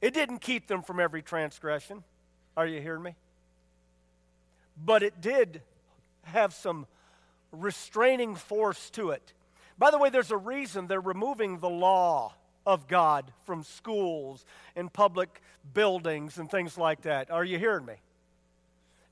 It 0.00 0.14
didn't 0.14 0.38
keep 0.38 0.66
them 0.66 0.82
from 0.82 1.00
every 1.00 1.22
transgression. 1.22 2.02
Are 2.56 2.66
you 2.66 2.80
hearing 2.80 3.02
me? 3.02 3.14
But 4.84 5.02
it 5.02 5.20
did 5.20 5.62
have 6.24 6.54
some 6.54 6.86
restraining 7.52 8.34
force 8.34 8.90
to 8.90 9.10
it. 9.10 9.32
By 9.78 9.90
the 9.90 9.98
way, 9.98 10.10
there's 10.10 10.30
a 10.30 10.36
reason 10.36 10.86
they're 10.86 11.00
removing 11.00 11.58
the 11.58 11.68
law 11.68 12.34
of 12.64 12.88
God 12.88 13.32
from 13.44 13.62
schools 13.62 14.44
and 14.74 14.92
public 14.92 15.40
buildings 15.74 16.38
and 16.38 16.50
things 16.50 16.76
like 16.76 17.02
that. 17.02 17.30
Are 17.30 17.44
you 17.44 17.58
hearing 17.58 17.86
me? 17.86 17.94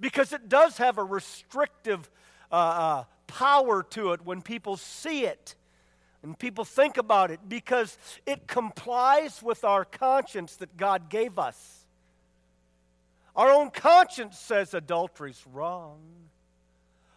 Because 0.01 0.33
it 0.33 0.49
does 0.49 0.79
have 0.79 0.99
a 0.99 1.05
restrictive 1.05 2.11
uh, 2.51 2.55
uh, 2.55 3.05
power 3.27 3.83
to 3.91 4.13
it 4.13 4.25
when 4.25 4.43
people 4.43 4.77
see 4.77 5.25
it 5.25 5.55
and 6.25 6.39
people 6.39 6.65
think 6.65 6.97
about 6.97 7.31
it 7.31 7.41
because 7.49 7.99
it 8.25 8.47
complies 8.47 9.43
with 9.43 9.63
our 9.63 9.85
conscience 9.85 10.57
that 10.57 10.75
God 10.77 11.11
gave 11.11 11.39
us. 11.39 11.85
Our 13.37 13.51
own 13.51 13.71
conscience 13.71 14.39
says 14.39 14.73
adultery's 14.73 15.45
wrong. 15.53 15.99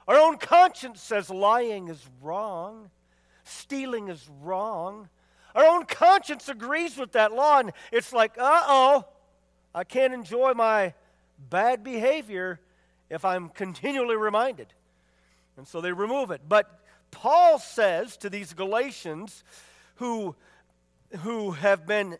Our 0.07 0.17
own 0.17 0.37
conscience 0.37 1.01
says 1.01 1.29
lying 1.29 1.87
is 1.87 2.05
wrong, 2.21 2.89
stealing 3.47 4.09
is 4.09 4.27
wrong. 4.41 5.09
Our 5.55 5.65
own 5.65 5.85
conscience 5.85 6.49
agrees 6.49 6.97
with 6.97 7.13
that 7.13 7.33
law, 7.33 7.59
and 7.59 7.71
it's 7.91 8.13
like, 8.13 8.37
uh 8.37 8.61
oh, 8.67 9.05
I 9.73 9.83
can't 9.83 10.13
enjoy 10.13 10.53
my 10.53 10.93
bad 11.49 11.83
behavior 11.83 12.59
if 13.09 13.25
I'm 13.25 13.49
continually 13.49 14.15
reminded. 14.15 14.73
And 15.57 15.67
so 15.67 15.81
they 15.81 15.91
remove 15.91 16.31
it. 16.31 16.41
But 16.47 16.79
Paul 17.11 17.59
says 17.59 18.17
to 18.17 18.29
these 18.29 18.53
Galatians 18.53 19.43
who, 19.95 20.35
who 21.19 21.51
have 21.51 21.87
been 21.87 22.17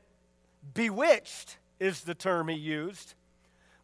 bewitched, 0.73 1.57
is 1.79 2.01
the 2.01 2.15
term 2.15 2.47
he 2.47 2.55
used, 2.55 3.13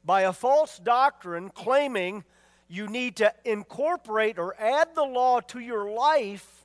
by 0.04 0.22
a 0.22 0.34
false 0.34 0.80
doctrine 0.80 1.50
claiming 1.50 2.24
you 2.68 2.88
need 2.88 3.18
to 3.18 3.32
incorporate 3.46 4.40
or 4.40 4.56
add 4.60 4.96
the 4.96 5.04
law 5.04 5.40
to 5.40 5.60
your 5.60 5.92
life 5.92 6.63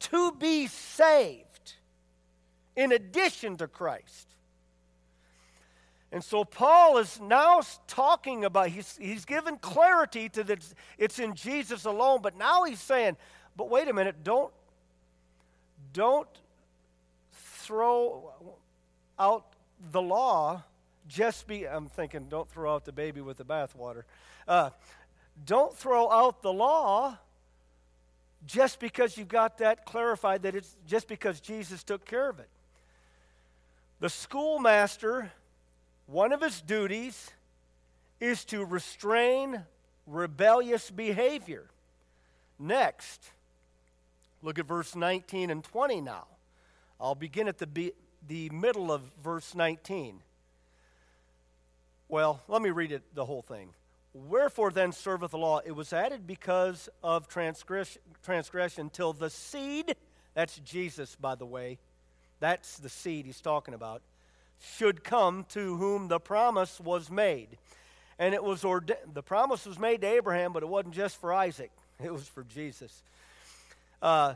to 0.00 0.32
be 0.32 0.66
saved 0.66 1.74
in 2.76 2.92
addition 2.92 3.56
to 3.58 3.68
Christ. 3.68 4.28
And 6.12 6.24
so 6.24 6.44
Paul 6.44 6.98
is 6.98 7.20
now 7.20 7.60
talking 7.86 8.44
about, 8.44 8.68
he's, 8.68 8.96
he's 9.00 9.24
given 9.24 9.58
clarity 9.58 10.28
to 10.30 10.42
that 10.44 10.64
it's 10.98 11.18
in 11.18 11.34
Jesus 11.34 11.84
alone, 11.84 12.20
but 12.22 12.36
now 12.36 12.64
he's 12.64 12.80
saying, 12.80 13.16
but 13.56 13.70
wait 13.70 13.88
a 13.88 13.92
minute, 13.92 14.24
don't, 14.24 14.52
don't 15.92 16.28
throw 17.32 18.32
out 19.18 19.46
the 19.92 20.02
law 20.02 20.64
just 21.10 21.46
be, 21.48 21.66
I'm 21.66 21.88
thinking, 21.88 22.26
don't 22.28 22.48
throw 22.48 22.72
out 22.72 22.84
the 22.84 22.92
baby 22.92 23.20
with 23.20 23.38
the 23.38 23.44
bathwater. 23.44 24.04
Uh, 24.46 24.70
don't 25.44 25.76
throw 25.76 26.10
out 26.10 26.40
the 26.40 26.52
law 26.52 27.18
just 28.46 28.80
because 28.80 29.16
you've 29.16 29.28
got 29.28 29.58
that 29.58 29.84
clarified 29.84 30.42
that 30.42 30.54
it's 30.54 30.76
just 30.86 31.08
because 31.08 31.40
Jesus 31.40 31.82
took 31.82 32.04
care 32.04 32.28
of 32.28 32.38
it. 32.38 32.48
The 34.00 34.08
schoolmaster, 34.08 35.30
one 36.06 36.32
of 36.32 36.40
his 36.40 36.60
duties 36.60 37.30
is 38.18 38.44
to 38.46 38.64
restrain 38.64 39.62
rebellious 40.06 40.90
behavior. 40.90 41.66
Next, 42.58 43.30
Look 44.42 44.58
at 44.58 44.66
verse 44.66 44.96
19 44.96 45.50
and 45.50 45.62
20 45.62 46.00
now. 46.00 46.26
I'll 47.00 47.14
begin 47.14 47.48
at 47.48 47.58
the, 47.58 47.66
be, 47.66 47.92
the 48.26 48.48
middle 48.50 48.90
of 48.90 49.02
verse 49.22 49.54
19. 49.54 50.20
Well, 52.08 52.40
let 52.48 52.62
me 52.62 52.70
read 52.70 52.92
it 52.92 53.02
the 53.14 53.24
whole 53.24 53.42
thing. 53.42 53.70
Wherefore 54.12 54.70
then 54.70 54.92
serveth 54.92 55.30
the 55.30 55.38
law? 55.38 55.60
It 55.64 55.72
was 55.72 55.92
added 55.92 56.26
because 56.26 56.88
of 57.02 57.28
transgression, 57.28 58.02
transgression 58.24 58.90
till 58.90 59.12
the 59.12 59.30
seed, 59.30 59.94
that's 60.34 60.58
Jesus, 60.58 61.16
by 61.16 61.36
the 61.36 61.46
way, 61.46 61.78
that's 62.40 62.78
the 62.78 62.88
seed 62.88 63.26
he's 63.26 63.40
talking 63.40 63.74
about, 63.74 64.02
should 64.76 65.04
come 65.04 65.44
to 65.50 65.76
whom 65.76 66.08
the 66.08 66.18
promise 66.18 66.80
was 66.80 67.10
made. 67.10 67.56
And 68.18 68.34
it 68.34 68.42
was 68.42 68.64
ordained, 68.64 69.14
the 69.14 69.22
promise 69.22 69.64
was 69.64 69.78
made 69.78 70.00
to 70.02 70.06
Abraham, 70.08 70.52
but 70.52 70.62
it 70.62 70.68
wasn't 70.68 70.94
just 70.94 71.20
for 71.20 71.32
Isaac, 71.32 71.70
it 72.02 72.12
was 72.12 72.26
for 72.26 72.44
Jesus. 72.44 73.02
Uh, 74.02 74.34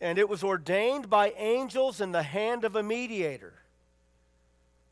and 0.00 0.18
it 0.18 0.28
was 0.28 0.44
ordained 0.44 1.08
by 1.08 1.30
angels 1.36 2.00
in 2.00 2.12
the 2.12 2.22
hand 2.22 2.64
of 2.64 2.76
a 2.76 2.82
mediator. 2.82 3.54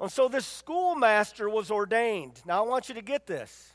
And 0.01 0.11
so 0.11 0.29
this 0.29 0.47
schoolmaster 0.47 1.49
was 1.49 1.71
ordained. 1.71 2.43
Now 2.47 2.65
I 2.65 2.69
want 2.69 2.89
you 2.89 2.95
to 2.97 3.03
get 3.03 3.27
this. 3.27 3.73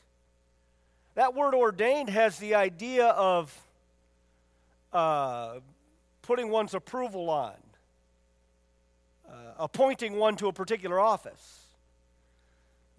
That 1.14 1.34
word 1.34 1.54
ordained 1.54 2.08
has 2.10 2.38
the 2.38 2.54
idea 2.54 3.06
of 3.06 3.54
uh, 4.92 5.60
putting 6.22 6.48
one's 6.50 6.74
approval 6.74 7.28
on, 7.30 7.54
uh, 9.28 9.32
appointing 9.58 10.16
one 10.16 10.36
to 10.36 10.48
a 10.48 10.52
particular 10.52 10.98
office. 10.98 11.60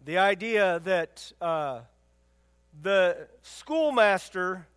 The 0.05 0.17
idea 0.17 0.79
that 0.83 1.31
uh, 1.41 1.81
the 2.81 3.27
schoolmaster, 3.41 4.67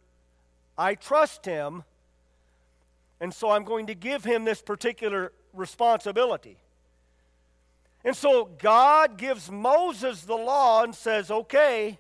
I 0.79 0.95
trust 0.95 1.45
him 1.45 1.85
and 3.21 3.33
so 3.33 3.51
I'm 3.51 3.65
going 3.65 3.87
to 3.87 3.95
give 3.95 4.25
him 4.25 4.45
this 4.45 4.61
particular 4.61 5.33
responsibility. 5.53 6.59
And 8.05 8.15
so 8.15 8.45
God 8.59 9.17
gives 9.17 9.51
Moses 9.51 10.23
the 10.23 10.37
law 10.37 10.85
and 10.85 10.95
says, 10.95 11.31
okay, 11.31 11.99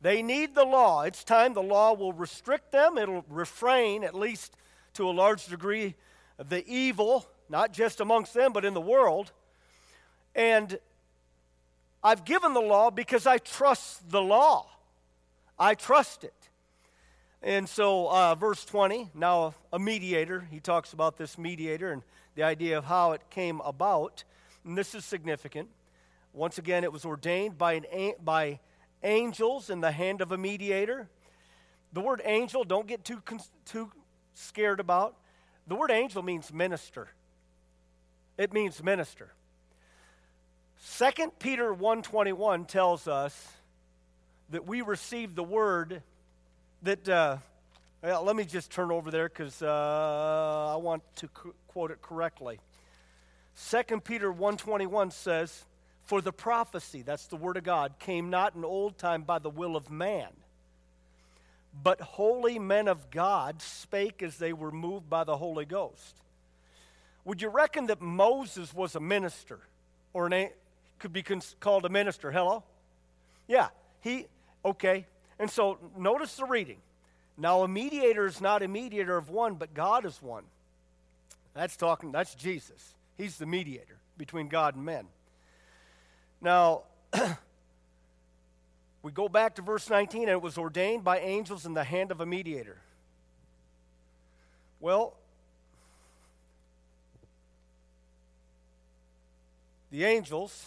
they 0.00 0.22
need 0.22 0.54
the 0.54 0.64
law. 0.64 1.02
It's 1.02 1.24
time 1.24 1.54
the 1.54 1.62
law 1.62 1.92
will 1.92 2.12
restrict 2.12 2.72
them, 2.72 2.98
it'll 2.98 3.24
refrain, 3.28 4.04
at 4.04 4.14
least 4.14 4.56
to 4.94 5.08
a 5.08 5.12
large 5.12 5.46
degree, 5.46 5.94
the 6.38 6.66
evil, 6.66 7.26
not 7.48 7.72
just 7.72 8.00
amongst 8.00 8.34
them, 8.34 8.52
but 8.52 8.64
in 8.64 8.74
the 8.74 8.80
world. 8.80 9.32
And 10.34 10.78
I've 12.02 12.24
given 12.24 12.54
the 12.54 12.60
law 12.60 12.90
because 12.90 13.26
I 13.26 13.38
trust 13.38 14.10
the 14.10 14.22
law. 14.22 14.66
I 15.58 15.74
trust 15.74 16.24
it. 16.24 16.34
And 17.42 17.68
so, 17.68 18.10
uh, 18.10 18.34
verse 18.34 18.64
20, 18.64 19.10
now 19.14 19.54
a 19.72 19.78
mediator, 19.78 20.46
he 20.50 20.60
talks 20.60 20.92
about 20.92 21.16
this 21.16 21.38
mediator 21.38 21.92
and 21.92 22.02
the 22.34 22.42
idea 22.42 22.78
of 22.78 22.84
how 22.84 23.12
it 23.12 23.22
came 23.30 23.60
about. 23.62 24.24
And 24.64 24.76
this 24.76 24.94
is 24.94 25.04
significant. 25.04 25.68
Once 26.32 26.58
again, 26.58 26.84
it 26.84 26.92
was 26.92 27.04
ordained 27.04 27.58
by, 27.58 27.74
an, 27.74 28.14
by 28.22 28.60
angels 29.02 29.70
in 29.70 29.80
the 29.80 29.92
hand 29.92 30.20
of 30.20 30.32
a 30.32 30.38
mediator. 30.38 31.08
The 31.92 32.00
word 32.00 32.22
angel, 32.24 32.64
don't 32.64 32.86
get 32.86 33.04
too, 33.04 33.22
too 33.64 33.90
scared 34.34 34.80
about. 34.80 35.16
The 35.66 35.74
word 35.74 35.90
angel 35.90 36.22
means 36.22 36.52
minister. 36.52 37.08
It 38.38 38.52
means 38.52 38.82
minister. 38.82 39.32
2 40.98 41.32
Peter 41.38 41.74
1.21 41.74 42.66
tells 42.66 43.06
us 43.06 43.48
that 44.50 44.66
we 44.66 44.80
receive 44.80 45.34
the 45.34 45.42
word 45.42 46.02
that, 46.82 47.08
uh, 47.08 47.36
well, 48.02 48.24
let 48.24 48.34
me 48.34 48.44
just 48.44 48.70
turn 48.70 48.90
over 48.90 49.10
there 49.10 49.28
because 49.28 49.62
uh, 49.62 50.72
I 50.72 50.76
want 50.76 51.02
to 51.16 51.28
quote 51.68 51.90
it 51.90 52.00
correctly. 52.00 52.58
2 53.70 54.00
Peter 54.00 54.32
1.21 54.32 55.12
says, 55.12 55.64
For 56.10 56.20
the 56.20 56.32
prophecy, 56.32 57.02
that's 57.02 57.28
the 57.28 57.36
word 57.36 57.56
of 57.56 57.62
God, 57.62 58.00
came 58.00 58.30
not 58.30 58.56
in 58.56 58.64
old 58.64 58.98
time 58.98 59.22
by 59.22 59.38
the 59.38 59.48
will 59.48 59.76
of 59.76 59.92
man, 59.92 60.26
but 61.84 62.00
holy 62.00 62.58
men 62.58 62.88
of 62.88 63.12
God 63.12 63.62
spake 63.62 64.20
as 64.20 64.36
they 64.36 64.52
were 64.52 64.72
moved 64.72 65.08
by 65.08 65.22
the 65.22 65.36
Holy 65.36 65.64
Ghost. 65.64 66.16
Would 67.24 67.40
you 67.40 67.48
reckon 67.48 67.86
that 67.86 68.00
Moses 68.00 68.74
was 68.74 68.96
a 68.96 69.00
minister 69.00 69.60
or 70.12 70.26
an, 70.26 70.48
could 70.98 71.12
be 71.12 71.24
called 71.60 71.84
a 71.84 71.88
minister? 71.88 72.32
Hello? 72.32 72.64
Yeah, 73.46 73.68
he, 74.00 74.26
okay, 74.64 75.06
and 75.38 75.48
so 75.48 75.78
notice 75.96 76.34
the 76.34 76.44
reading. 76.44 76.78
Now, 77.38 77.62
a 77.62 77.68
mediator 77.68 78.26
is 78.26 78.40
not 78.40 78.64
a 78.64 78.68
mediator 78.68 79.16
of 79.16 79.30
one, 79.30 79.54
but 79.54 79.74
God 79.74 80.04
is 80.04 80.20
one. 80.20 80.42
That's 81.54 81.76
talking, 81.76 82.10
that's 82.10 82.34
Jesus. 82.34 82.94
He's 83.16 83.38
the 83.38 83.46
mediator. 83.46 83.98
between 84.20 84.48
God 84.48 84.74
and 84.74 84.84
men. 84.84 85.06
Now, 86.40 86.82
we 89.02 89.12
go 89.12 89.28
back 89.28 89.56
to 89.56 89.62
verse 89.62 89.90
19, 89.90 90.22
and 90.22 90.30
it 90.30 90.42
was 90.42 90.56
ordained 90.56 91.04
by 91.04 91.18
angels 91.18 91.66
in 91.66 91.74
the 91.74 91.84
hand 91.84 92.10
of 92.10 92.20
a 92.20 92.26
mediator. 92.26 92.78
Well, 94.80 95.14
the 99.90 100.04
angels 100.04 100.66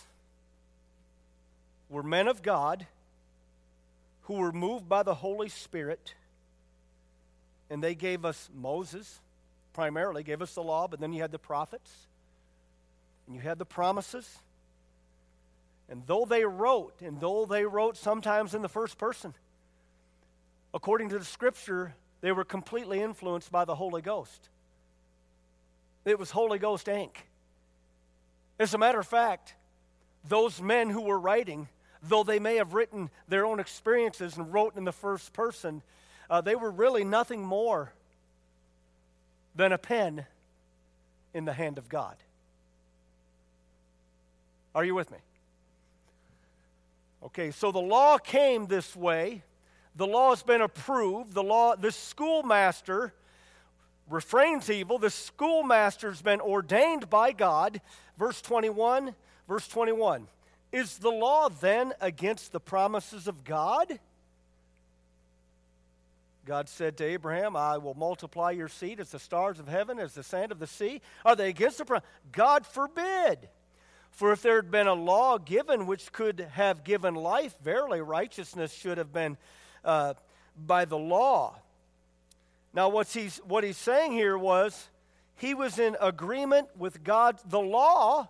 were 1.89 2.03
men 2.03 2.27
of 2.27 2.43
God 2.43 2.85
who 4.23 4.35
were 4.35 4.51
moved 4.51 4.87
by 4.87 5.01
the 5.03 5.15
Holy 5.15 5.49
Spirit, 5.49 6.13
and 7.69 7.83
they 7.83 7.95
gave 7.95 8.23
us 8.23 8.49
Moses, 8.53 9.19
primarily, 9.73 10.23
gave 10.23 10.41
us 10.41 10.53
the 10.53 10.63
law, 10.63 10.87
but 10.87 10.99
then 10.99 11.11
you 11.11 11.21
had 11.21 11.31
the 11.31 11.39
prophets, 11.39 11.91
and 13.25 13.35
you 13.35 13.41
had 13.41 13.57
the 13.57 13.65
promises. 13.65 14.37
And 15.93 16.01
though 16.07 16.25
they 16.25 16.43
wrote, 16.43 17.03
and 17.03 17.21
though 17.21 17.45
they 17.45 17.65
wrote 17.65 17.97
sometimes 17.97 18.55
in 18.55 18.63
the 18.63 18.67
first 18.67 18.97
person, 18.97 19.35
according 20.73 21.09
to 21.09 21.19
the 21.19 21.23
scripture, 21.23 21.93
they 22.21 22.31
were 22.31 22.43
completely 22.43 22.99
influenced 22.99 23.51
by 23.51 23.63
the 23.63 23.75
Holy 23.75 24.01
Ghost. 24.01 24.49
It 26.03 26.17
was 26.17 26.31
Holy 26.31 26.57
Ghost 26.57 26.87
ink. 26.87 27.27
As 28.57 28.73
a 28.73 28.79
matter 28.79 28.99
of 28.99 29.05
fact, 29.05 29.53
those 30.27 30.59
men 30.59 30.89
who 30.89 31.01
were 31.01 31.19
writing, 31.19 31.67
though 32.01 32.23
they 32.23 32.39
may 32.39 32.55
have 32.55 32.73
written 32.73 33.11
their 33.27 33.45
own 33.45 33.59
experiences 33.59 34.35
and 34.35 34.51
wrote 34.51 34.75
in 34.75 34.85
the 34.85 34.91
first 34.91 35.31
person, 35.31 35.83
uh, 36.27 36.41
they 36.41 36.55
were 36.55 36.71
really 36.71 37.03
nothing 37.03 37.45
more 37.45 37.93
than 39.55 39.71
a 39.71 39.77
pen 39.77 40.25
in 41.35 41.45
the 41.45 41.53
hand 41.53 41.77
of 41.77 41.87
God. 41.87 42.15
Are 44.73 44.83
you 44.83 44.95
with 44.95 45.11
me? 45.11 45.19
Okay, 47.25 47.51
so 47.51 47.71
the 47.71 47.79
law 47.79 48.17
came 48.17 48.67
this 48.67 48.95
way. 48.95 49.43
The 49.95 50.07
law 50.07 50.31
has 50.31 50.43
been 50.43 50.61
approved. 50.61 51.33
The 51.33 51.43
law, 51.43 51.75
the 51.75 51.91
schoolmaster 51.91 53.13
refrains 54.09 54.69
evil. 54.69 54.97
The 54.97 55.09
schoolmaster's 55.09 56.21
been 56.21 56.41
ordained 56.41 57.09
by 57.09 57.31
God. 57.31 57.79
Verse 58.17 58.41
21, 58.41 59.15
verse 59.47 59.67
21. 59.67 60.27
Is 60.71 60.97
the 60.97 61.11
law 61.11 61.49
then 61.49 61.93
against 62.01 62.51
the 62.51 62.59
promises 62.59 63.27
of 63.27 63.43
God? 63.43 63.99
God 66.45 66.67
said 66.67 66.97
to 66.97 67.05
Abraham, 67.05 67.55
I 67.55 67.77
will 67.77 67.93
multiply 67.93 68.51
your 68.51 68.67
seed 68.67 68.99
as 68.99 69.11
the 69.11 69.19
stars 69.19 69.59
of 69.59 69.67
heaven, 69.67 69.97
as 69.97 70.13
the 70.13 70.23
sand 70.23 70.51
of 70.51 70.59
the 70.59 70.67
sea. 70.67 70.99
Are 71.23 71.37
they 71.37 71.47
against 71.47 71.77
the 71.77 71.85
promise? 71.85 72.05
God 72.33 72.65
forbid. 72.65 73.47
For 74.13 74.31
if 74.31 74.43
there 74.43 74.57
had 74.57 74.69
been 74.69 74.85
a 74.85 74.93
law 74.93 75.39
given 75.39 75.87
which 75.87 76.11
could 76.11 76.47
have 76.51 76.83
given 76.83 77.15
life, 77.15 77.55
verily 77.63 77.99
righteousness 77.99 78.71
should 78.71 78.99
have 78.99 79.11
been 79.11 79.37
uh, 79.83 80.13
by 80.55 80.85
the 80.85 80.97
law. 80.97 81.55
Now, 82.75 82.89
what's 82.89 83.13
he's, 83.13 83.37
what 83.39 83.63
he's 83.63 83.77
saying 83.77 84.11
here 84.11 84.37
was 84.37 84.89
he 85.35 85.55
was 85.55 85.79
in 85.79 85.97
agreement 85.99 86.67
with 86.77 87.03
God. 87.03 87.39
The 87.49 87.59
law 87.59 88.29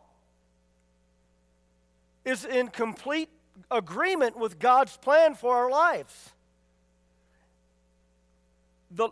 is 2.23 2.45
in 2.45 2.69
complete 2.69 3.29
agreement 3.69 4.37
with 4.37 4.59
God's 4.59 4.95
plan 4.95 5.35
for 5.35 5.53
our 5.53 5.69
lives. 5.69 6.31
The, 8.89 9.09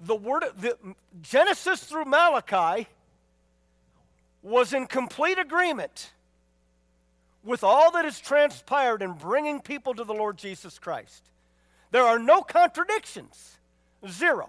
the 0.00 0.14
word, 0.14 0.44
the, 0.56 0.76
Genesis 1.20 1.82
through 1.82 2.04
Malachi 2.04 2.86
was 4.42 4.72
in 4.72 4.86
complete 4.86 5.38
agreement 5.38 6.12
with 7.44 7.64
all 7.64 7.90
that 7.92 8.04
has 8.04 8.20
transpired 8.20 9.02
in 9.02 9.12
bringing 9.12 9.60
people 9.60 9.94
to 9.94 10.04
the 10.04 10.14
Lord 10.14 10.36
Jesus 10.36 10.78
Christ. 10.78 11.24
There 11.90 12.04
are 12.04 12.18
no 12.18 12.42
contradictions. 12.42 13.58
Zero. 14.08 14.48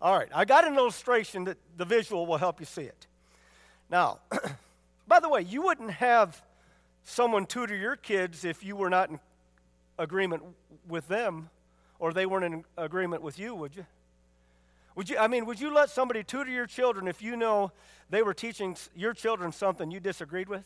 All 0.00 0.18
right, 0.18 0.28
I 0.34 0.44
got 0.44 0.66
an 0.66 0.76
illustration 0.76 1.44
that 1.44 1.56
the 1.76 1.84
visual 1.84 2.26
will 2.26 2.36
help 2.36 2.60
you 2.60 2.66
see 2.66 2.82
it. 2.82 3.06
Now, 3.90 4.18
by 5.08 5.20
the 5.20 5.28
way, 5.28 5.42
you 5.42 5.62
wouldn't 5.62 5.92
have 5.92 6.42
someone 7.04 7.46
tutor 7.46 7.76
your 7.76 7.96
kids 7.96 8.44
if 8.44 8.64
you 8.64 8.76
were 8.76 8.90
not 8.90 9.10
in 9.10 9.20
agreement 9.98 10.42
with 10.88 11.06
them 11.08 11.48
or 11.98 12.12
they 12.12 12.26
weren't 12.26 12.44
in 12.44 12.64
agreement 12.76 13.22
with 13.22 13.38
you, 13.38 13.54
would 13.54 13.76
you? 13.76 13.86
Would 14.94 15.08
you 15.08 15.18
I 15.18 15.26
mean, 15.26 15.46
would 15.46 15.60
you 15.60 15.72
let 15.72 15.90
somebody 15.90 16.22
tutor 16.22 16.50
your 16.50 16.66
children 16.66 17.08
if 17.08 17.20
you 17.22 17.36
know 17.36 17.72
they 18.10 18.22
were 18.22 18.34
teaching 18.34 18.76
your 18.94 19.12
children 19.12 19.52
something 19.52 19.90
you 19.90 20.00
disagreed 20.00 20.48
with? 20.48 20.64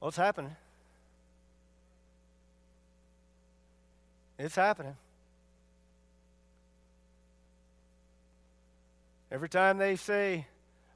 What's 0.00 0.16
happening? 0.16 0.56
It's 4.38 4.56
happening. 4.56 4.96
Every 9.30 9.48
time 9.48 9.78
they 9.78 9.96
say, 9.96 10.46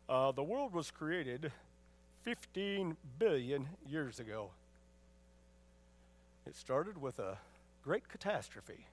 uh, 0.08 0.32
the 0.32 0.42
world 0.42 0.72
was 0.72 0.90
created 0.90 1.52
15 2.22 2.96
billion 3.18 3.68
years 3.88 4.20
ago, 4.20 4.50
it 6.46 6.56
started 6.56 7.00
with 7.00 7.18
a 7.18 7.38
great 7.84 8.08
catastrophe, 8.08 8.86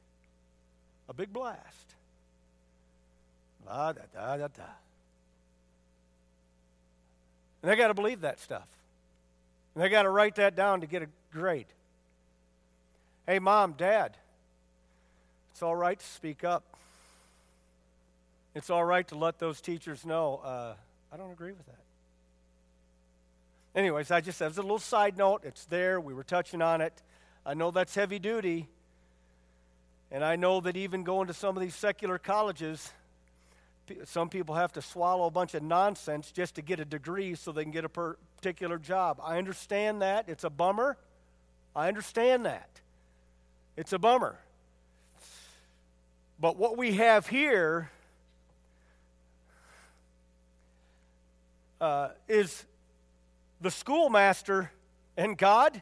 a 1.10 1.14
big 1.14 1.32
blast. 1.32 1.96
Da, 3.66 3.94
da, 3.94 4.02
da, 4.14 4.38
da, 4.38 4.48
da. 4.48 4.64
And 7.62 7.72
they 7.72 7.76
got 7.76 7.88
to 7.88 7.94
believe 7.94 8.22
that 8.22 8.40
stuff. 8.40 8.68
And 9.74 9.84
they 9.84 9.90
got 9.90 10.04
to 10.04 10.10
write 10.10 10.36
that 10.36 10.56
down 10.56 10.82
to 10.82 10.88
get 10.88 11.02
a 11.02 11.08
grade. 11.34 11.66
Hey, 13.26 13.40
mom, 13.40 13.74
dad, 13.74 14.16
it's 15.52 15.64
all 15.64 15.76
right 15.76 15.98
to 15.98 16.06
speak 16.06 16.44
up. 16.44 16.64
It's 18.54 18.70
all 18.70 18.86
right 18.86 19.08
to 19.08 19.16
let 19.16 19.40
those 19.40 19.62
teachers 19.62 20.06
know, 20.06 20.42
uh, 20.44 20.74
I 21.12 21.18
don't 21.18 21.32
agree 21.32 21.52
with 21.52 21.66
that. 21.66 21.76
Anyways, 23.76 24.12
I 24.12 24.22
just, 24.22 24.42
as 24.42 24.58
a 24.58 24.62
little 24.62 24.80
side 24.80 25.18
note, 25.18 25.42
it's 25.44 25.66
there. 25.66 26.00
We 26.00 26.14
were 26.14 26.24
touching 26.24 26.62
on 26.62 26.80
it. 26.80 26.94
I 27.46 27.54
know 27.54 27.72
that's 27.72 27.94
heavy 27.94 28.20
duty. 28.20 28.70
And 30.16 30.24
I 30.24 30.38
know 30.38 30.62
that 30.62 30.78
even 30.78 31.04
going 31.04 31.28
to 31.28 31.34
some 31.34 31.58
of 31.58 31.62
these 31.62 31.76
secular 31.76 32.18
colleges, 32.18 32.94
some 34.06 34.30
people 34.30 34.56
have 34.56 34.72
to 34.72 34.82
swallow 34.82 35.26
a 35.26 35.30
bunch 35.30 35.56
of 35.56 35.62
nonsense 35.62 36.32
just 36.32 36.56
to 36.56 36.62
get 36.62 36.80
a 36.80 36.86
degree 36.86 37.36
so 37.36 37.52
they 37.52 37.64
can 37.64 37.74
get 37.74 37.84
a 37.84 37.90
particular 37.90 38.78
job. 38.78 39.20
I 39.22 39.38
understand 39.38 40.02
that. 40.02 40.30
It's 40.30 40.46
a 40.46 40.50
bummer. 40.50 40.96
I 41.76 41.90
understand 41.90 42.46
that. 42.46 42.70
It's 43.76 43.92
a 43.92 44.00
bummer. 44.00 44.40
But 46.40 46.56
what 46.56 46.78
we 46.78 46.94
have 46.94 47.28
here 47.28 47.92
uh, 51.82 52.12
is 52.30 52.64
the 53.60 53.70
schoolmaster 53.70 54.72
and 55.18 55.38
God, 55.38 55.82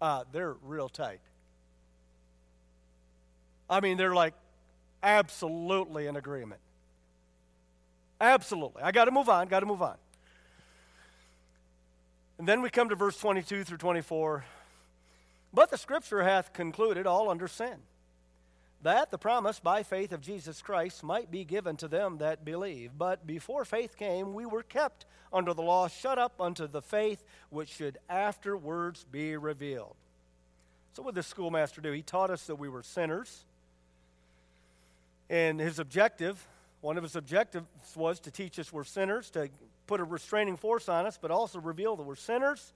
uh, 0.00 0.24
they're 0.32 0.54
real 0.62 0.88
tight. 0.88 1.20
I 3.74 3.80
mean, 3.80 3.96
they're 3.96 4.14
like 4.14 4.34
absolutely 5.02 6.06
in 6.06 6.14
agreement. 6.14 6.60
Absolutely. 8.20 8.82
I 8.82 8.92
got 8.92 9.06
to 9.06 9.10
move 9.10 9.28
on, 9.28 9.48
got 9.48 9.60
to 9.60 9.66
move 9.66 9.82
on. 9.82 9.96
And 12.38 12.46
then 12.46 12.62
we 12.62 12.70
come 12.70 12.88
to 12.90 12.94
verse 12.94 13.18
22 13.18 13.64
through 13.64 13.78
24. 13.78 14.44
But 15.52 15.72
the 15.72 15.76
scripture 15.76 16.22
hath 16.22 16.52
concluded 16.52 17.04
all 17.08 17.28
under 17.28 17.48
sin 17.48 17.78
that 18.84 19.10
the 19.10 19.18
promise 19.18 19.58
by 19.58 19.82
faith 19.82 20.12
of 20.12 20.20
Jesus 20.20 20.62
Christ 20.62 21.02
might 21.02 21.32
be 21.32 21.44
given 21.44 21.76
to 21.78 21.88
them 21.88 22.18
that 22.18 22.44
believe. 22.44 22.92
But 22.96 23.26
before 23.26 23.64
faith 23.64 23.96
came, 23.96 24.34
we 24.34 24.46
were 24.46 24.62
kept 24.62 25.04
under 25.32 25.52
the 25.52 25.62
law, 25.62 25.88
shut 25.88 26.18
up 26.18 26.40
unto 26.40 26.68
the 26.68 26.82
faith 26.82 27.24
which 27.50 27.70
should 27.70 27.98
afterwards 28.08 29.04
be 29.10 29.36
revealed. 29.36 29.96
So, 30.92 31.02
what 31.02 31.14
did 31.14 31.24
the 31.24 31.28
schoolmaster 31.28 31.80
do? 31.80 31.90
He 31.90 32.02
taught 32.02 32.30
us 32.30 32.46
that 32.46 32.54
we 32.54 32.68
were 32.68 32.84
sinners. 32.84 33.44
And 35.30 35.58
his 35.60 35.78
objective, 35.78 36.46
one 36.80 36.96
of 36.96 37.02
his 37.02 37.16
objectives 37.16 37.66
was 37.96 38.20
to 38.20 38.30
teach 38.30 38.58
us 38.58 38.72
we're 38.72 38.84
sinners, 38.84 39.30
to 39.30 39.48
put 39.86 40.00
a 40.00 40.04
restraining 40.04 40.56
force 40.56 40.88
on 40.88 41.06
us, 41.06 41.18
but 41.20 41.30
also 41.30 41.58
reveal 41.60 41.96
that 41.96 42.02
we're 42.02 42.16
sinners. 42.16 42.72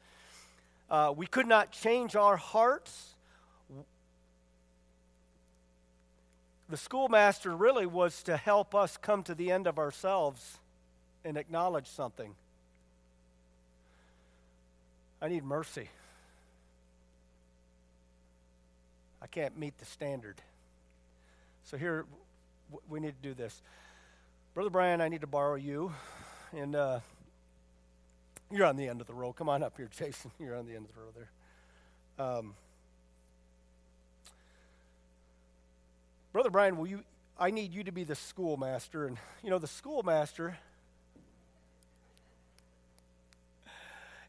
Uh, 0.91 1.13
we 1.17 1.27
could 1.27 1.47
not 1.47 1.71
change 1.71 2.17
our 2.17 2.37
hearts 2.37 3.15
the 6.69 6.77
schoolmaster 6.77 7.57
really 7.57 7.87
was 7.87 8.23
to 8.25 8.37
help 8.37 8.75
us 8.75 8.97
come 8.99 9.23
to 9.25 9.35
the 9.35 9.51
end 9.51 9.67
of 9.67 9.79
ourselves 9.79 10.59
and 11.25 11.37
acknowledge 11.37 11.87
something. 11.87 12.35
I 15.21 15.29
need 15.29 15.45
mercy. 15.45 15.89
I 19.23 19.27
can't 19.27 19.59
meet 19.59 19.77
the 19.79 19.87
standard. 19.87 20.37
So 21.65 21.77
here, 21.77 22.05
we 22.89 23.01
need 23.01 23.15
to 23.21 23.29
do 23.29 23.35
this. 23.35 23.63
Brother 24.55 24.71
Brian, 24.71 25.01
I 25.01 25.09
need 25.09 25.21
to 25.21 25.27
borrow 25.27 25.55
you. 25.55 25.93
And 26.53 26.75
uh, 26.75 27.01
You're 28.51 28.67
on 28.67 28.77
the 28.77 28.89
end 28.89 29.01
of 29.01 29.07
the 29.07 29.15
row. 29.15 29.33
Come 29.33 29.49
on 29.49 29.63
up 29.63 29.77
here, 29.77 29.91
Jason. 29.97 30.31
You're 30.41 30.57
on 30.57 30.67
the 30.67 30.75
end 30.75 30.87
of 30.87 30.95
the 30.95 31.01
row 31.01 31.09
there. 31.15 32.27
Um, 32.27 32.55
Brother 36.33 36.51
Brian, 36.51 36.77
will 36.77 36.87
you? 36.87 37.05
I 37.39 37.51
need 37.51 37.73
you 37.73 37.85
to 37.85 37.93
be 37.93 38.05
the 38.05 38.15
schoolmaster, 38.15 39.07
and 39.07 39.17
you 39.43 39.51
know 39.51 39.59
the 39.59 39.67
schoolmaster. 39.69 40.59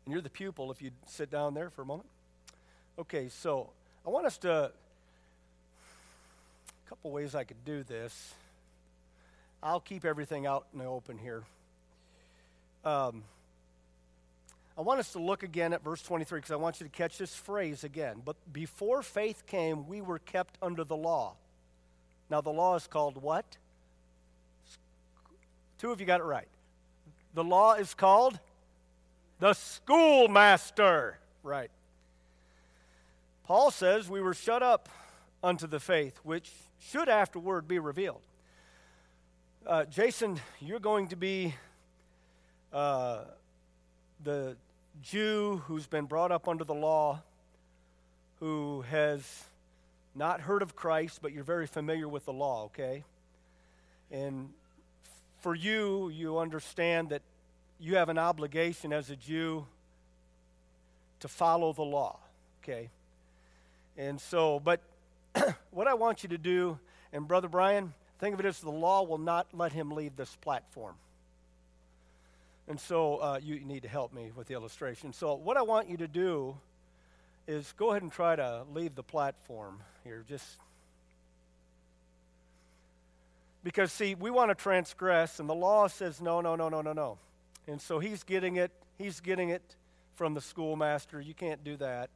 And 0.05 0.13
you're 0.13 0.21
the 0.21 0.29
pupil. 0.29 0.71
If 0.71 0.81
you'd 0.81 0.93
sit 1.07 1.31
down 1.31 1.53
there 1.53 1.69
for 1.69 1.81
a 1.81 1.85
moment. 1.85 2.09
Okay, 2.97 3.29
so 3.29 3.69
I 4.05 4.09
want 4.09 4.25
us 4.25 4.37
to. 4.39 4.71
Couple 6.89 7.11
ways 7.11 7.35
I 7.35 7.43
could 7.43 7.63
do 7.65 7.83
this. 7.83 8.33
I'll 9.61 9.79
keep 9.79 10.05
everything 10.05 10.47
out 10.47 10.65
in 10.73 10.79
the 10.79 10.85
open 10.85 11.19
here. 11.19 11.43
Um, 12.83 13.23
I 14.75 14.81
want 14.81 14.99
us 14.99 15.11
to 15.11 15.19
look 15.19 15.43
again 15.43 15.71
at 15.73 15.83
verse 15.83 16.01
23 16.01 16.39
because 16.39 16.49
I 16.49 16.55
want 16.55 16.79
you 16.81 16.87
to 16.87 16.91
catch 16.91 17.19
this 17.19 17.35
phrase 17.35 17.83
again. 17.83 18.23
But 18.25 18.37
before 18.51 19.03
faith 19.03 19.45
came, 19.45 19.87
we 19.87 20.01
were 20.01 20.17
kept 20.17 20.57
under 20.63 20.83
the 20.83 20.95
law. 20.95 21.35
Now, 22.27 22.41
the 22.41 22.49
law 22.49 22.75
is 22.75 22.87
called 22.87 23.21
what? 23.21 23.45
Two 25.77 25.91
of 25.91 25.99
you 25.99 26.07
got 26.07 26.21
it 26.21 26.25
right. 26.25 26.47
The 27.35 27.43
law 27.43 27.75
is 27.75 27.93
called 27.93 28.39
the 29.39 29.53
schoolmaster. 29.53 31.19
Right. 31.43 31.69
Paul 33.43 33.69
says 33.69 34.09
we 34.09 34.21
were 34.21 34.33
shut 34.33 34.63
up 34.63 34.89
unto 35.43 35.67
the 35.67 35.79
faith, 35.79 36.19
which 36.23 36.51
should 36.79 37.09
afterward 37.09 37.67
be 37.67 37.79
revealed. 37.79 38.21
Uh, 39.65 39.85
Jason, 39.85 40.39
you're 40.59 40.79
going 40.79 41.09
to 41.09 41.15
be 41.15 41.53
uh, 42.73 43.19
the 44.23 44.55
Jew 45.01 45.61
who's 45.67 45.87
been 45.87 46.05
brought 46.05 46.31
up 46.31 46.47
under 46.47 46.63
the 46.63 46.73
law, 46.73 47.21
who 48.39 48.81
has 48.89 49.43
not 50.15 50.41
heard 50.41 50.61
of 50.61 50.75
Christ, 50.75 51.19
but 51.21 51.33
you're 51.33 51.43
very 51.43 51.67
familiar 51.67 52.07
with 52.07 52.25
the 52.25 52.33
law, 52.33 52.65
okay? 52.65 53.03
And 54.11 54.49
for 55.41 55.55
you, 55.55 56.09
you 56.09 56.39
understand 56.39 57.09
that 57.09 57.21
you 57.79 57.95
have 57.95 58.09
an 58.09 58.17
obligation 58.17 58.91
as 58.91 59.09
a 59.09 59.15
Jew 59.15 59.65
to 61.19 61.27
follow 61.27 61.73
the 61.73 61.83
law, 61.83 62.19
okay? 62.63 62.89
And 63.97 64.19
so, 64.19 64.59
but 64.59 64.81
what 65.71 65.87
I 65.87 65.93
want 65.93 66.23
you 66.23 66.29
to 66.29 66.37
do, 66.37 66.79
and 67.13 67.27
Brother 67.27 67.47
Brian, 67.47 67.93
think 68.19 68.33
of 68.33 68.39
it 68.39 68.45
as 68.45 68.59
the 68.59 68.71
law 68.71 69.03
will 69.03 69.17
not 69.17 69.47
let 69.53 69.71
him 69.71 69.91
leave 69.91 70.15
this 70.15 70.35
platform. 70.41 70.95
And 72.67 72.79
so 72.79 73.17
uh, 73.17 73.39
you 73.41 73.59
need 73.61 73.81
to 73.81 73.87
help 73.87 74.13
me 74.13 74.31
with 74.35 74.47
the 74.47 74.53
illustration. 74.53 75.11
So, 75.11 75.33
what 75.33 75.57
I 75.57 75.63
want 75.63 75.89
you 75.89 75.97
to 75.97 76.07
do 76.07 76.55
is 77.47 77.73
go 77.77 77.89
ahead 77.89 78.03
and 78.03 78.11
try 78.11 78.35
to 78.35 78.63
leave 78.73 78.93
the 78.93 79.01
platform 79.01 79.79
here. 80.03 80.23
Just 80.29 80.45
because, 83.63 83.91
see, 83.91 84.13
we 84.13 84.29
want 84.29 84.51
to 84.51 84.55
transgress, 84.55 85.39
and 85.39 85.49
the 85.49 85.55
law 85.55 85.87
says 85.87 86.21
no, 86.21 86.41
no, 86.41 86.55
no, 86.55 86.69
no, 86.69 86.81
no, 86.81 86.93
no. 86.93 87.17
And 87.67 87.81
so 87.81 87.97
he's 87.97 88.23
getting 88.23 88.57
it. 88.57 88.71
He's 88.99 89.19
getting 89.19 89.49
it 89.49 89.63
from 90.15 90.35
the 90.35 90.41
schoolmaster. 90.41 91.19
You 91.19 91.33
can't 91.33 91.63
do 91.63 91.75
that. 91.77 92.09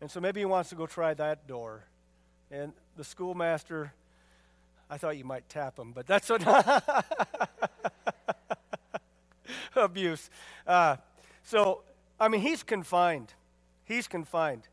And 0.00 0.10
so 0.10 0.20
maybe 0.20 0.40
he 0.40 0.44
wants 0.44 0.70
to 0.70 0.76
go 0.76 0.86
try 0.86 1.14
that 1.14 1.46
door. 1.46 1.84
And 2.52 2.72
the 2.96 3.04
schoolmaster, 3.04 3.92
I 4.88 4.98
thought 4.98 5.16
you 5.16 5.24
might 5.24 5.48
tap 5.48 5.78
him, 5.78 5.92
but 5.92 6.06
that's 6.06 6.28
what. 6.28 6.42
abuse. 9.76 10.30
Uh, 10.66 10.96
so, 11.44 11.82
I 12.20 12.28
mean, 12.28 12.40
he's 12.40 12.62
confined. 12.62 13.32
He's 13.84 14.06
confined. 14.06 14.68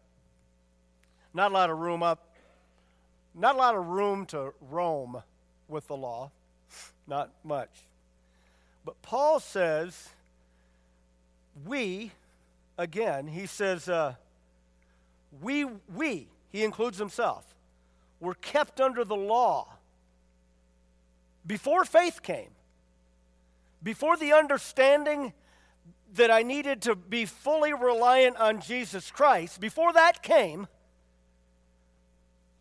Not 1.33 1.51
a 1.51 1.53
lot 1.53 1.69
of 1.69 1.77
room 1.77 2.03
up. 2.03 2.25
Not 3.35 3.55
a 3.55 3.57
lot 3.57 3.75
of 3.75 3.87
room 3.87 4.25
to 4.27 4.53
roam 4.69 5.21
with 5.67 5.87
the 5.87 5.95
law. 5.95 6.31
Not 7.07 7.31
much. 7.43 7.69
But 8.85 9.01
Paul 9.01 9.39
says, 9.39 10.09
we, 11.65 12.11
again, 12.77 13.27
he 13.27 13.45
says, 13.45 13.87
uh, 13.87 14.15
we, 15.41 15.65
we, 15.93 16.27
he 16.51 16.63
includes 16.63 16.97
himself, 16.97 17.55
were 18.19 18.35
kept 18.35 18.81
under 18.81 19.03
the 19.03 19.15
law 19.15 19.67
before 21.45 21.85
faith 21.85 22.21
came 22.21 22.49
before 23.81 24.17
the 24.17 24.33
understanding 24.33 25.33
that 26.15 26.31
I 26.31 26.43
needed 26.43 26.81
to 26.83 26.95
be 26.95 27.25
fully 27.25 27.73
reliant 27.73 28.37
on 28.37 28.61
Jesus 28.61 29.11
Christ, 29.11 29.59
before 29.59 29.93
that 29.93 30.23
came, 30.23 30.67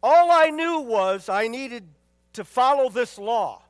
all 0.02 0.30
I 0.30 0.50
knew 0.50 0.80
was 0.80 1.28
I 1.28 1.48
needed 1.48 1.84
to 2.34 2.44
follow 2.44 2.88
this 2.88 3.18
law. 3.18 3.62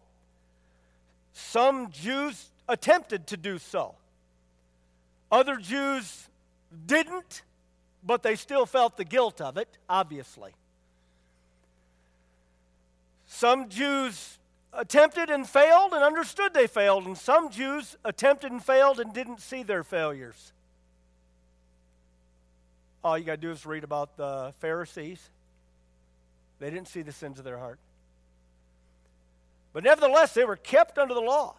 Some 1.33 1.91
Jews 1.91 2.51
attempted 2.69 3.29
to 3.29 3.37
do 3.37 3.59
so. 3.59 3.95
Other 5.31 5.57
Jews 5.57 6.29
didn't, 6.87 7.43
but 8.05 8.23
they 8.23 8.35
still 8.35 8.67
felt 8.67 8.97
the 8.97 9.05
guilt 9.05 9.41
of 9.41 9.57
it, 9.57 9.79
obviously. 9.89 10.53
Some 13.39 13.69
Jews 13.69 14.41
attempted 14.73 15.31
and 15.31 15.49
failed 15.49 15.93
and 15.93 16.03
understood 16.03 16.53
they 16.53 16.67
failed, 16.67 17.07
and 17.07 17.17
some 17.17 17.51
Jews 17.51 17.97
attempted 18.05 18.51
and 18.51 18.61
failed 18.61 18.99
and 18.99 19.15
didn't 19.15 19.41
see 19.41 19.63
their 19.63 19.85
failures. 19.85 20.53
All 23.05 23.17
you 23.17 23.23
got 23.23 23.37
to 23.37 23.41
do 23.41 23.53
is 23.53 23.65
read 23.65 23.85
about 23.85 24.17
the 24.17 24.53
Pharisees. 24.59 25.31
They 26.59 26.69
didn't 26.69 26.89
see 26.89 27.03
the 27.03 27.13
sins 27.13 27.39
of 27.39 27.45
their 27.45 27.59
heart. 27.59 27.79
But 29.73 29.85
nevertheless, 29.85 30.35
they 30.35 30.45
were 30.45 30.57
kept 30.57 30.99
under 30.99 31.15
the 31.15 31.21
law. 31.21 31.55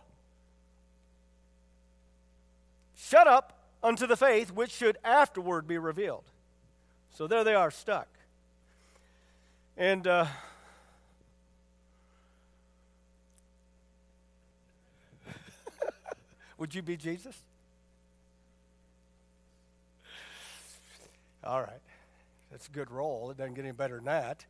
Shut 2.98 3.26
up 3.26 3.58
unto 3.82 4.06
the 4.06 4.18
faith 4.18 4.52
which 4.52 4.72
should 4.72 4.98
afterward 5.02 5.66
be 5.66 5.78
revealed. 5.78 6.26
So 7.16 7.26
there 7.26 7.46
they 7.46 7.56
are, 7.56 7.72
stuck. 7.72 8.10
And 9.78 10.06
uh, 10.06 10.26
Would 16.60 16.76
you 16.76 16.82
be 16.82 16.98
Jesus? 16.98 17.36
All 21.44 21.62
right. 21.62 21.82
That's 22.52 22.68
a 22.68 22.72
good 22.72 22.92
role. 22.92 23.32
It 23.32 23.38
doesn't 23.38 23.54
get 23.54 23.64
any 23.64 23.72
better 23.72 23.96
than 23.96 24.06
that. 24.06 24.46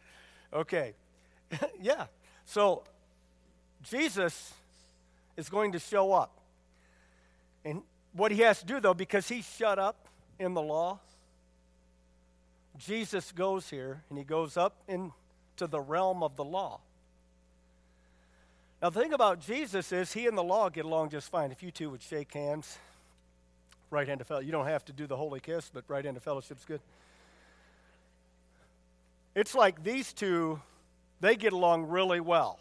Okay. 0.51 0.93
yeah. 1.81 2.07
So 2.45 2.83
Jesus 3.83 4.53
is 5.37 5.49
going 5.49 5.71
to 5.73 5.79
show 5.79 6.11
up. 6.11 6.31
And 7.63 7.83
what 8.13 8.31
he 8.31 8.39
has 8.41 8.59
to 8.59 8.65
do, 8.65 8.79
though, 8.79 8.95
because 8.95 9.29
he's 9.29 9.47
shut 9.57 9.77
up 9.77 10.07
in 10.39 10.55
the 10.55 10.61
law, 10.61 10.99
Jesus 12.77 13.31
goes 13.31 13.69
here 13.69 14.01
and 14.09 14.17
he 14.17 14.23
goes 14.23 14.57
up 14.57 14.81
into 14.87 15.67
the 15.67 15.79
realm 15.79 16.23
of 16.23 16.35
the 16.37 16.43
law. 16.43 16.79
Now, 18.81 18.89
the 18.89 18.99
thing 19.01 19.13
about 19.13 19.41
Jesus 19.41 19.91
is 19.91 20.13
he 20.13 20.27
and 20.27 20.37
the 20.37 20.43
law 20.43 20.69
get 20.69 20.85
along 20.85 21.09
just 21.09 21.29
fine. 21.29 21.51
If 21.51 21.61
you 21.61 21.71
two 21.71 21.89
would 21.89 22.01
shake 22.01 22.33
hands, 22.33 22.77
right 23.89 24.07
hand 24.07 24.21
of 24.21 24.27
fellowship. 24.27 24.45
You 24.45 24.51
don't 24.51 24.67
have 24.67 24.85
to 24.85 24.93
do 24.93 25.07
the 25.07 25.17
holy 25.17 25.39
kiss, 25.39 25.69
but 25.73 25.83
right 25.87 26.05
hand 26.05 26.15
of 26.15 26.23
fellowship's 26.23 26.65
good. 26.65 26.79
It's 29.35 29.53
like 29.53 29.83
these 29.83 30.13
two, 30.13 30.61
they 31.19 31.35
get 31.35 31.53
along 31.53 31.87
really 31.87 32.19
well. 32.19 32.59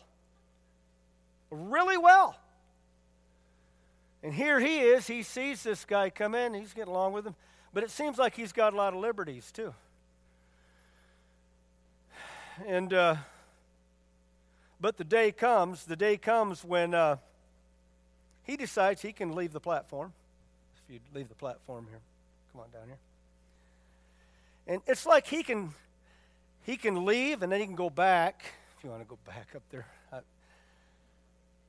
Really 1.51 1.97
well. 1.97 2.37
And 4.23 4.35
here 4.35 4.59
he 4.59 4.81
is. 4.81 5.07
He 5.07 5.23
sees 5.23 5.63
this 5.63 5.85
guy 5.85 6.11
come 6.11 6.35
in. 6.35 6.55
He's 6.55 6.73
getting 6.73 6.93
along 6.93 7.13
with 7.13 7.27
him. 7.27 7.37
But 7.73 7.85
it 7.85 7.91
seems 7.91 8.19
like 8.19 8.35
he's 8.35 8.53
got 8.53 8.73
a 8.73 8.77
lot 8.77 8.95
of 8.95 9.01
liberties, 9.01 9.53
too. 9.53 9.73
And, 12.67 12.93
uh, 12.93 13.17
but 14.81 14.97
the 14.97 15.05
day 15.05 15.33
comes, 15.33 15.85
the 15.85 15.97
day 15.97 16.17
comes 16.17 16.65
when 16.65 16.95
uh, 16.95 17.17
he 18.45 18.57
decides 18.57 19.03
he 19.03 19.13
can 19.13 19.35
leave 19.35 19.53
the 19.53 19.61
platform. 19.61 20.13
If 20.89 20.95
you 20.95 21.01
leave 21.15 21.29
the 21.29 21.35
platform 21.35 21.87
here, 21.89 22.01
come 22.53 22.63
on 22.63 22.71
down 22.71 22.87
here. 22.87 22.99
And 24.67 24.83
it's 24.87 25.07
like 25.07 25.27
he 25.27 25.43
can 25.43 25.71
he 26.65 26.77
can 26.77 27.07
leave 27.07 27.43
and 27.43 27.51
then 27.51 27.61
he 27.61 27.67
can 27.67 27.75
go 27.75 27.91
back. 27.91 28.45
If 28.77 28.85
you 28.85 28.91
want 28.91 29.03
to 29.03 29.09
go 29.09 29.19
back 29.27 29.49
up 29.57 29.63
there. 29.71 29.87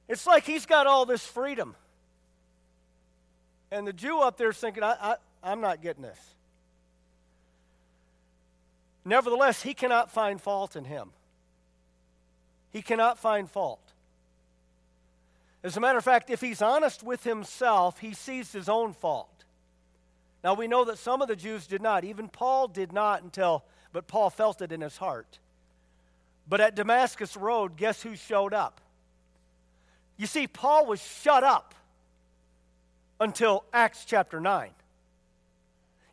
It's 0.10 0.26
like 0.26 0.44
he's 0.44 0.66
got 0.66 0.88
all 0.88 1.06
this 1.06 1.24
freedom. 1.24 1.76
And 3.72 3.88
the 3.88 3.94
Jew 3.94 4.20
up 4.20 4.38
there 4.38 4.50
is 4.50 4.58
thinking, 4.58 4.82
I, 4.82 4.96
I, 5.00 5.16
I'm 5.44 5.62
not 5.62 5.84
getting 5.84 6.02
this. 6.02 6.20
Nevertheless, 9.06 9.62
he 9.62 9.76
cannot 9.76 10.12
find 10.12 10.42
fault 10.42 10.76
in 10.76 10.84
him. 10.84 11.12
He 12.72 12.82
cannot 12.82 13.18
find 13.18 13.50
fault. 13.50 13.82
As 15.64 15.76
a 15.76 15.80
matter 15.80 15.98
of 15.98 16.04
fact, 16.04 16.30
if 16.30 16.42
he's 16.42 16.62
honest 16.62 17.04
with 17.04 17.24
himself, 17.24 18.00
he 18.00 18.14
sees 18.14 18.52
his 18.52 18.70
own 18.70 18.94
fault. 18.94 19.44
Now 20.44 20.54
we 20.54 20.68
know 20.68 20.86
that 20.86 20.98
some 20.98 21.22
of 21.22 21.28
the 21.28 21.36
Jews 21.36 21.68
did 21.68 21.82
not. 21.82 22.06
Even 22.06 22.30
Paul 22.30 22.68
did 22.68 22.94
not 22.94 23.24
until, 23.24 23.66
but 23.92 24.08
Paul 24.08 24.30
felt 24.30 24.62
it 24.62 24.72
in 24.72 24.82
his 24.82 24.98
heart. 24.98 25.40
But 26.48 26.62
at 26.62 26.76
Damascus 26.76 27.36
Road, 27.36 27.76
guess 27.76 28.02
who 28.02 28.16
showed 28.16 28.54
up? 28.54 28.80
You 30.18 30.28
see, 30.28 30.48
Paul 30.48 30.86
was 30.86 31.02
shut 31.02 31.44
up 31.44 31.76
until 33.20 33.66
Acts 33.74 34.06
chapter 34.06 34.40
9. 34.40 34.70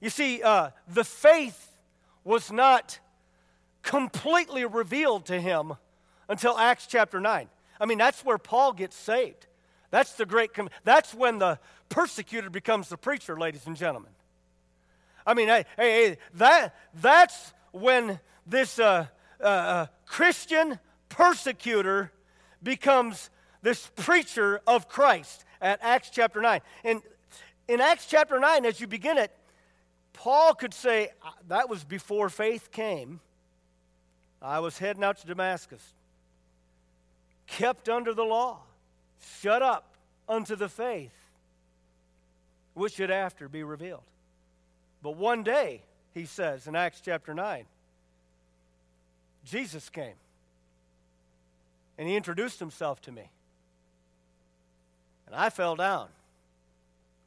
You 0.01 0.11
see, 0.11 0.43
uh, 0.43 0.71
the 0.89 1.05
faith 1.05 1.73
was 2.25 2.51
not 2.51 2.99
completely 3.83 4.65
revealed 4.65 5.27
to 5.27 5.41
him 5.41 5.75
until 6.29 6.59
Acts 6.59 6.87
chapter 6.87 7.21
9. 7.21 7.49
I 7.81 7.87
mean, 7.87 7.99
that's 7.99 8.25
where 8.25 8.39
Paul 8.39 8.73
gets 8.73 8.97
saved. 8.97 9.47
That's 9.91 10.13
the 10.15 10.27
great, 10.27 10.55
com- 10.55 10.71
that's 10.85 11.15
when 11.15 11.39
the 11.39 11.59
persecutor 11.89 12.51
becomes 12.51 12.89
the 12.89 12.97
preacher, 12.97 13.39
ladies 13.39 13.67
and 13.67 13.77
gentlemen. 13.77 14.11
I 15.27 15.35
mean, 15.35 15.49
hey, 15.49 15.65
hey, 15.77 16.19
that, 16.35 16.75
that's 16.95 17.53
when 17.73 18.21
this 18.47 18.79
uh, 18.79 19.07
uh, 19.41 19.45
uh, 19.45 19.87
Christian 20.07 20.79
persecutor 21.09 22.13
becomes 22.63 23.31
this 23.63 23.91
preacher 23.97 24.61
of 24.67 24.89
Christ 24.89 25.45
at 25.61 25.81
Acts 25.83 26.11
chapter 26.11 26.41
9. 26.41 26.61
And 26.85 27.03
in 27.69 27.81
Acts 27.81 28.07
chapter 28.07 28.39
9, 28.39 28.65
as 28.65 28.81
you 28.81 28.87
begin 28.87 29.19
it, 29.19 29.33
Paul 30.13 30.55
could 30.55 30.73
say, 30.73 31.11
That 31.49 31.69
was 31.69 31.85
before 31.85 32.29
faith 32.29 32.71
came. 32.71 33.21
I 34.41 34.61
was 34.61 34.79
heading 34.79 35.03
out 35.03 35.19
to 35.19 35.27
Damascus, 35.27 35.83
kept 37.47 37.89
under 37.89 38.15
the 38.15 38.25
law, 38.25 38.59
shut 39.41 39.63
up 39.63 39.95
unto 40.29 40.57
the 40.57 40.69
faith, 40.69 41.13
which 42.75 42.95
should 42.95 43.11
after 43.11 43.49
be 43.49 43.63
revealed. 43.63 44.03
But 45.03 45.17
one 45.17 45.43
day, 45.43 45.83
he 46.15 46.25
says 46.25 46.67
in 46.67 46.75
Acts 46.75 47.01
chapter 47.05 47.35
9, 47.35 47.65
Jesus 49.45 49.89
came 49.89 50.15
and 51.99 52.09
he 52.09 52.17
introduced 52.17 52.59
himself 52.59 53.01
to 53.03 53.13
me. 53.13 53.31
And 55.27 55.35
I 55.35 55.51
fell 55.51 55.77
down. 55.77 56.09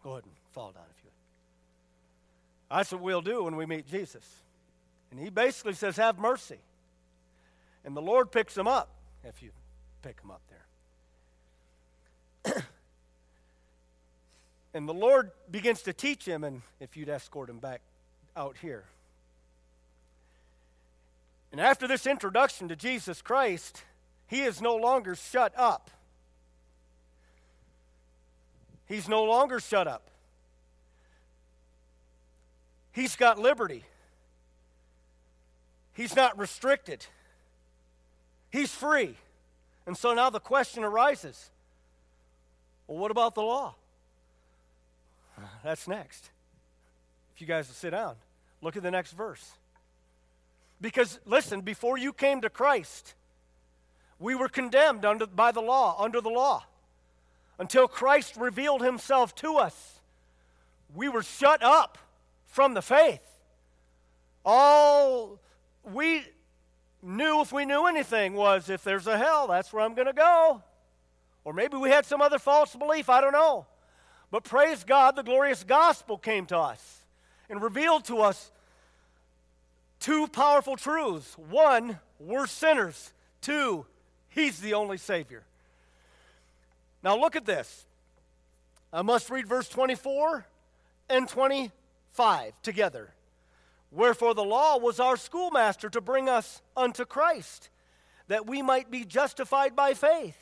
Go 0.03 0.11
ahead 0.11 0.23
and 0.23 0.33
fall 0.51 0.71
down 0.71 0.83
if 0.97 1.03
you 1.03 1.09
would. 2.69 2.77
That's 2.77 2.91
what 2.91 3.01
we'll 3.01 3.21
do 3.21 3.43
when 3.43 3.55
we 3.55 3.65
meet 3.65 3.87
Jesus. 3.89 4.25
And 5.11 5.19
he 5.19 5.29
basically 5.29 5.73
says, 5.73 5.97
Have 5.97 6.19
mercy. 6.19 6.59
And 7.83 7.95
the 7.95 8.01
Lord 8.01 8.31
picks 8.31 8.57
him 8.57 8.67
up, 8.67 8.89
if 9.23 9.41
you 9.41 9.51
pick 10.01 10.19
him 10.21 10.31
up 10.31 10.41
there. 12.43 12.55
and 14.73 14.87
the 14.87 14.93
Lord 14.93 15.31
begins 15.49 15.81
to 15.83 15.93
teach 15.93 16.25
him, 16.25 16.43
and 16.43 16.61
if 16.79 16.97
you'd 16.97 17.09
escort 17.09 17.49
him 17.49 17.59
back 17.59 17.81
out 18.35 18.57
here. 18.61 18.85
And 21.51 21.59
after 21.59 21.87
this 21.87 22.05
introduction 22.05 22.67
to 22.69 22.75
Jesus 22.75 23.21
Christ, 23.21 23.83
he 24.27 24.41
is 24.41 24.61
no 24.61 24.75
longer 24.75 25.15
shut 25.15 25.53
up. 25.57 25.89
He's 28.85 29.07
no 29.07 29.23
longer 29.23 29.59
shut 29.59 29.87
up. 29.87 30.09
He's 32.91 33.15
got 33.15 33.39
liberty. 33.39 33.83
He's 35.93 36.15
not 36.15 36.37
restricted. 36.37 37.05
He's 38.51 38.71
free. 38.71 39.15
And 39.89 39.97
so 39.97 40.13
now 40.13 40.29
the 40.29 40.39
question 40.39 40.83
arises 40.83 41.49
well, 42.85 42.99
what 42.99 43.09
about 43.09 43.33
the 43.33 43.41
law? 43.41 43.73
That's 45.63 45.87
next. 45.87 46.29
If 47.33 47.41
you 47.41 47.47
guys 47.47 47.67
will 47.67 47.73
sit 47.73 47.89
down, 47.89 48.13
look 48.61 48.77
at 48.77 48.83
the 48.83 48.91
next 48.91 49.13
verse. 49.13 49.53
Because, 50.79 51.19
listen, 51.25 51.61
before 51.61 51.97
you 51.97 52.13
came 52.13 52.41
to 52.41 52.51
Christ, 52.51 53.15
we 54.19 54.35
were 54.35 54.47
condemned 54.47 55.05
under, 55.05 55.25
by 55.25 55.51
the 55.51 55.59
law, 55.59 55.95
under 55.97 56.21
the 56.21 56.29
law. 56.29 56.65
Until 57.57 57.87
Christ 57.87 58.35
revealed 58.37 58.83
himself 58.83 59.33
to 59.37 59.55
us, 59.55 60.01
we 60.93 61.09
were 61.09 61.23
shut 61.23 61.63
up 61.63 61.97
from 62.45 62.75
the 62.75 62.83
faith. 62.83 63.27
All 64.45 65.39
we 65.83 66.25
knew, 67.01 67.41
if 67.41 67.51
we 67.51 67.65
knew 67.65 67.85
anything, 67.87 68.33
was 68.33 68.69
if 68.69 68.83
there's 68.83 69.07
a 69.07 69.17
hell, 69.17 69.47
that's 69.47 69.71
where 69.71 69.83
I'm 69.83 69.93
going 69.93 70.07
to 70.07 70.13
go. 70.13 70.61
Or 71.43 71.53
maybe 71.53 71.77
we 71.77 71.89
had 71.89 72.05
some 72.05 72.21
other 72.21 72.39
false 72.39 72.75
belief, 72.75 73.09
I 73.09 73.21
don't 73.21 73.33
know. 73.33 73.65
But 74.31 74.43
praise 74.43 74.83
God, 74.83 75.15
the 75.15 75.23
glorious 75.23 75.63
gospel 75.63 76.17
came 76.17 76.45
to 76.47 76.57
us 76.57 76.99
and 77.49 77.61
revealed 77.61 78.05
to 78.05 78.19
us 78.19 78.51
two 79.99 80.27
powerful 80.27 80.75
truths. 80.75 81.35
One, 81.37 81.99
we're 82.19 82.47
sinners. 82.47 83.11
Two, 83.41 83.85
He's 84.29 84.59
the 84.59 84.75
only 84.75 84.97
Savior. 84.97 85.43
Now 87.03 87.17
look 87.17 87.35
at 87.35 87.45
this. 87.45 87.85
I 88.91 89.01
must 89.01 89.29
read 89.29 89.47
verse 89.47 89.67
24 89.67 90.45
and 91.09 91.27
25 91.27 92.53
together. 92.61 93.09
Wherefore 93.91 94.33
the 94.33 94.43
law 94.43 94.77
was 94.77 94.99
our 94.99 95.17
schoolmaster 95.17 95.89
to 95.89 96.01
bring 96.01 96.29
us 96.29 96.61
unto 96.77 97.05
Christ, 97.05 97.69
that 98.27 98.45
we 98.45 98.61
might 98.61 98.91
be 98.91 99.03
justified 99.03 99.75
by 99.75 99.93
faith. 99.93 100.37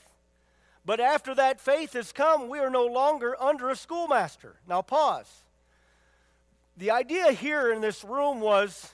But 0.85 0.99
after 0.99 1.35
that 1.35 1.59
faith 1.59 1.93
has 1.93 2.11
come, 2.11 2.49
we 2.49 2.59
are 2.59 2.69
no 2.69 2.85
longer 2.85 3.35
under 3.41 3.69
a 3.69 3.75
schoolmaster. 3.75 4.55
Now 4.67 4.81
pause. 4.81 5.43
The 6.77 6.91
idea 6.91 7.31
here 7.31 7.71
in 7.71 7.81
this 7.81 8.03
room 8.03 8.39
was 8.39 8.91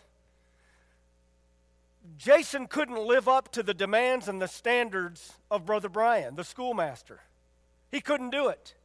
Jason 2.17 2.67
couldn't 2.67 2.99
live 2.99 3.27
up 3.27 3.51
to 3.53 3.63
the 3.63 3.73
demands 3.73 4.27
and 4.27 4.41
the 4.41 4.47
standards 4.47 5.33
of 5.49 5.65
Brother 5.65 5.89
Brian, 5.89 6.35
the 6.35 6.43
schoolmaster. 6.43 7.21
He 7.91 8.01
couldn't 8.01 8.29
do 8.29 8.47
it. 8.47 8.75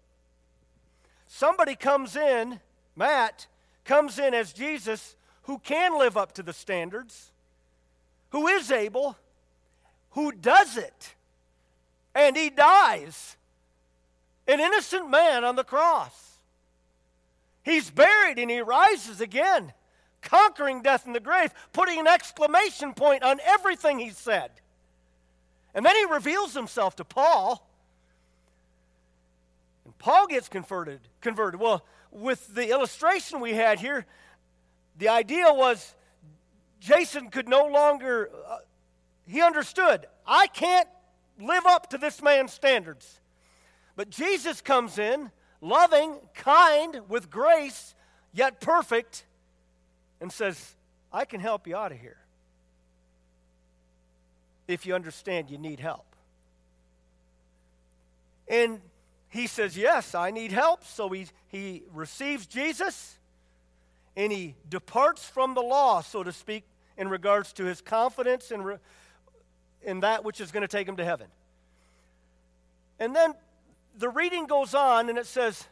Somebody 1.27 1.77
comes 1.77 2.17
in, 2.17 2.61
Matt, 2.97 3.47
comes 3.85 4.19
in 4.19 4.35
as 4.35 4.53
Jesus 4.53 5.17
who 5.49 5.59
can 5.59 5.99
live 5.99 6.19
up 6.19 6.33
to 6.33 6.43
the 6.43 6.53
standards, 6.53 7.33
who 8.33 8.47
is 8.47 8.71
able, 8.71 9.17
who 10.11 10.31
does 10.31 10.77
it, 10.77 11.15
and 12.15 12.37
he 12.37 12.51
dies. 12.51 13.39
An 14.47 14.61
innocent 14.61 15.11
man 15.11 15.45
on 15.45 15.57
the 15.57 15.65
cross. 15.65 16.37
He's 17.63 17.91
buried 17.91 18.39
and 18.39 18.51
he 18.51 18.61
rises 18.61 19.23
again 19.23 19.73
conquering 20.21 20.83
death 20.83 21.07
and 21.07 21.15
the 21.15 21.21
grave, 21.21 21.55
putting 21.73 21.99
an 21.99 22.07
exclamation 22.07 22.93
point 22.93 23.23
on 23.23 23.41
everything 23.43 23.99
he 23.99 24.11
said. 24.11 24.51
And 25.75 25.87
then 25.87 25.97
he 25.97 26.05
reveals 26.05 26.53
himself 26.53 26.97
to 26.97 27.05
Paul. 27.05 27.67
And 29.87 29.97
Paul 29.97 30.27
gets 30.27 30.49
converted. 30.49 31.01
Converted. 31.23 31.59
Well, 31.59 31.85
with 32.11 32.55
the 32.55 32.71
illustration 32.71 33.41
we 33.41 33.55
had 33.55 33.81
here, 33.81 34.05
the 34.99 35.09
idea 35.09 35.47
was 35.53 35.95
Jason 36.81 37.31
could 37.31 37.49
no 37.49 37.67
longer, 37.67 38.31
uh, 38.49 38.59
he 39.27 39.41
understood, 39.41 40.07
I 40.27 40.49
can't 40.49 40.89
live 41.41 41.67
up 41.67 41.91
to 41.91 41.99
this 41.99 42.21
man's 42.23 42.53
standards. 42.53 43.21
But 43.97 44.11
Jesus 44.11 44.61
comes 44.61 44.99
in, 44.99 45.31
loving, 45.61 46.17
kind, 46.35 47.01
with 47.09 47.31
grace, 47.31 47.95
yet 48.33 48.61
perfect, 48.61 49.25
and 50.21 50.33
says, 50.33 50.75
I 51.13 51.25
can 51.25 51.41
help 51.41 51.67
you 51.67 51.77
out 51.77 51.93
of 51.93 51.99
here 51.99 52.19
if 54.67 54.85
you 54.85 54.95
understand 54.95 55.51
you 55.51 55.59
need 55.59 55.81
help. 55.81 56.05
And 58.47 58.81
he 59.29 59.47
says, 59.47 59.77
Yes, 59.77 60.15
I 60.15 60.31
need 60.31 60.53
help. 60.53 60.85
So 60.85 61.09
he, 61.09 61.27
he 61.49 61.83
receives 61.93 62.47
Jesus 62.47 63.18
and 64.19 64.33
he 64.33 64.57
departs 64.69 65.25
from 65.25 65.55
the 65.55 65.63
law, 65.63 66.01
so 66.01 66.25
to 66.25 66.33
speak, 66.33 66.65
in 66.97 67.09
regards 67.09 67.53
to 67.53 67.65
his 67.65 67.81
confidence 67.81 68.51
in, 68.51 68.63
re, 68.63 68.77
in 69.81 70.01
that 70.01 70.25
which 70.25 70.41
is 70.41 70.51
going 70.51 70.63
to 70.63 70.69
take 70.69 70.89
him 70.89 70.97
to 70.97 71.05
heaven. 71.05 71.29
And 72.99 73.15
then 73.15 73.35
the 73.97 74.09
reading 74.09 74.49
goes 74.49 74.75
on 74.75 75.09
and 75.09 75.17
it 75.19 75.27
says, 75.27 75.69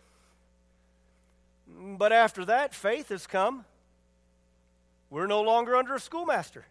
But 1.68 2.12
after 2.12 2.44
that, 2.44 2.72
faith 2.72 3.08
has 3.08 3.26
come 3.26 3.64
we're 5.10 5.26
no 5.26 5.42
longer 5.42 5.76
under 5.76 5.94
a 5.94 6.00
schoolmaster. 6.00 6.64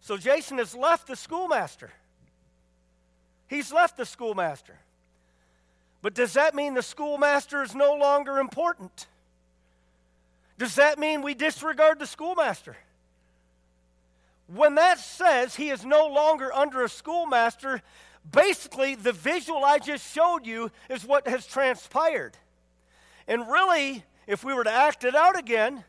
So 0.00 0.16
Jason 0.16 0.58
has 0.58 0.74
left 0.74 1.06
the 1.06 1.16
schoolmaster. 1.16 1.90
He's 3.48 3.72
left 3.72 3.96
the 3.96 4.06
schoolmaster. 4.06 4.78
But 6.02 6.14
does 6.14 6.32
that 6.34 6.54
mean 6.54 6.74
the 6.74 6.82
schoolmaster 6.82 7.62
is 7.62 7.74
no 7.74 7.94
longer 7.94 8.38
important? 8.38 9.06
Does 10.60 10.74
that 10.74 10.98
mean 10.98 11.22
we 11.22 11.32
disregard 11.32 11.98
the 11.98 12.06
schoolmaster? 12.06 12.76
When 14.46 14.74
that 14.74 14.98
says 14.98 15.56
he 15.56 15.70
is 15.70 15.86
no 15.86 16.06
longer 16.06 16.52
under 16.52 16.84
a 16.84 16.88
schoolmaster, 16.90 17.80
basically 18.30 18.94
the 18.94 19.14
visual 19.14 19.64
I 19.64 19.78
just 19.78 20.12
showed 20.12 20.44
you 20.44 20.70
is 20.90 21.02
what 21.02 21.26
has 21.26 21.46
transpired. 21.46 22.36
And 23.26 23.50
really, 23.50 24.04
if 24.26 24.44
we 24.44 24.52
were 24.52 24.64
to 24.64 24.70
act 24.70 25.02
it 25.02 25.14
out 25.14 25.38
again, 25.38 25.82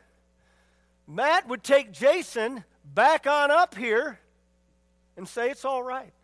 Matt 1.06 1.46
would 1.48 1.62
take 1.62 1.92
Jason 1.92 2.64
back 2.94 3.26
on 3.26 3.50
up 3.50 3.74
here 3.74 4.20
and 5.18 5.28
say, 5.28 5.50
It's 5.50 5.66
all 5.66 5.82
right. 5.82 6.14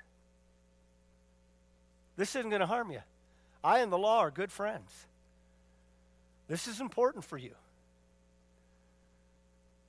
This 2.17 2.35
isn't 2.35 2.49
going 2.49 2.61
to 2.61 2.67
harm 2.67 2.91
you. 2.93 3.03
I 3.63 3.81
and 3.81 3.93
the 3.93 3.99
law 3.99 4.21
are 4.21 4.31
good 4.31 4.51
friends. 4.51 4.91
This 6.49 6.67
is 6.67 6.81
important 6.81 7.27
for 7.27 7.37
you. 7.37 7.53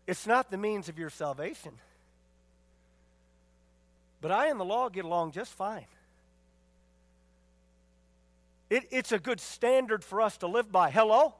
It's 0.10 0.26
not 0.26 0.50
the 0.50 0.58
means 0.58 0.89
of 0.89 0.98
your 0.98 1.12
salvation. 1.12 1.72
But 4.22 4.32
I 4.32 4.48
and 4.48 4.60
the 4.60 4.65
law 4.65 4.89
get 4.89 5.06
along 5.06 5.34
just 5.34 5.54
fine. 5.54 5.86
It, 8.72 8.86
it's 8.89 9.12
a 9.12 9.19
good 9.19 9.39
standard 9.39 10.04
for 10.04 10.19
us 10.24 10.38
to 10.38 10.48
live 10.48 10.72
by. 10.72 10.89
Hello? 10.89 11.36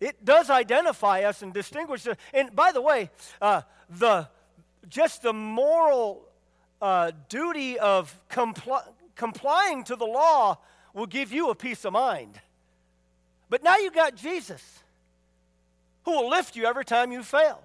It 0.00 0.24
does 0.24 0.48
identify 0.48 1.24
us 1.24 1.42
and 1.42 1.52
distinguish 1.52 2.06
us. 2.06 2.16
And 2.32 2.56
by 2.56 2.72
the 2.72 2.80
way, 2.80 3.10
uh, 3.42 3.60
the, 3.90 4.26
just 4.88 5.20
the 5.20 5.34
moral 5.34 6.26
uh, 6.80 7.12
duty 7.28 7.78
of 7.78 8.18
compl- 8.30 8.88
complying 9.14 9.84
to 9.84 9.96
the 9.96 10.06
law 10.06 10.56
will 10.94 11.06
give 11.06 11.34
you 11.34 11.50
a 11.50 11.54
peace 11.54 11.84
of 11.84 11.92
mind. 11.92 12.40
But 13.50 13.62
now 13.62 13.76
you 13.76 13.90
got 13.90 14.14
Jesus, 14.14 14.62
who 16.08 16.14
will 16.14 16.30
lift 16.30 16.56
you 16.56 16.64
every 16.64 16.86
time 16.86 17.12
you 17.12 17.22
failed, 17.22 17.58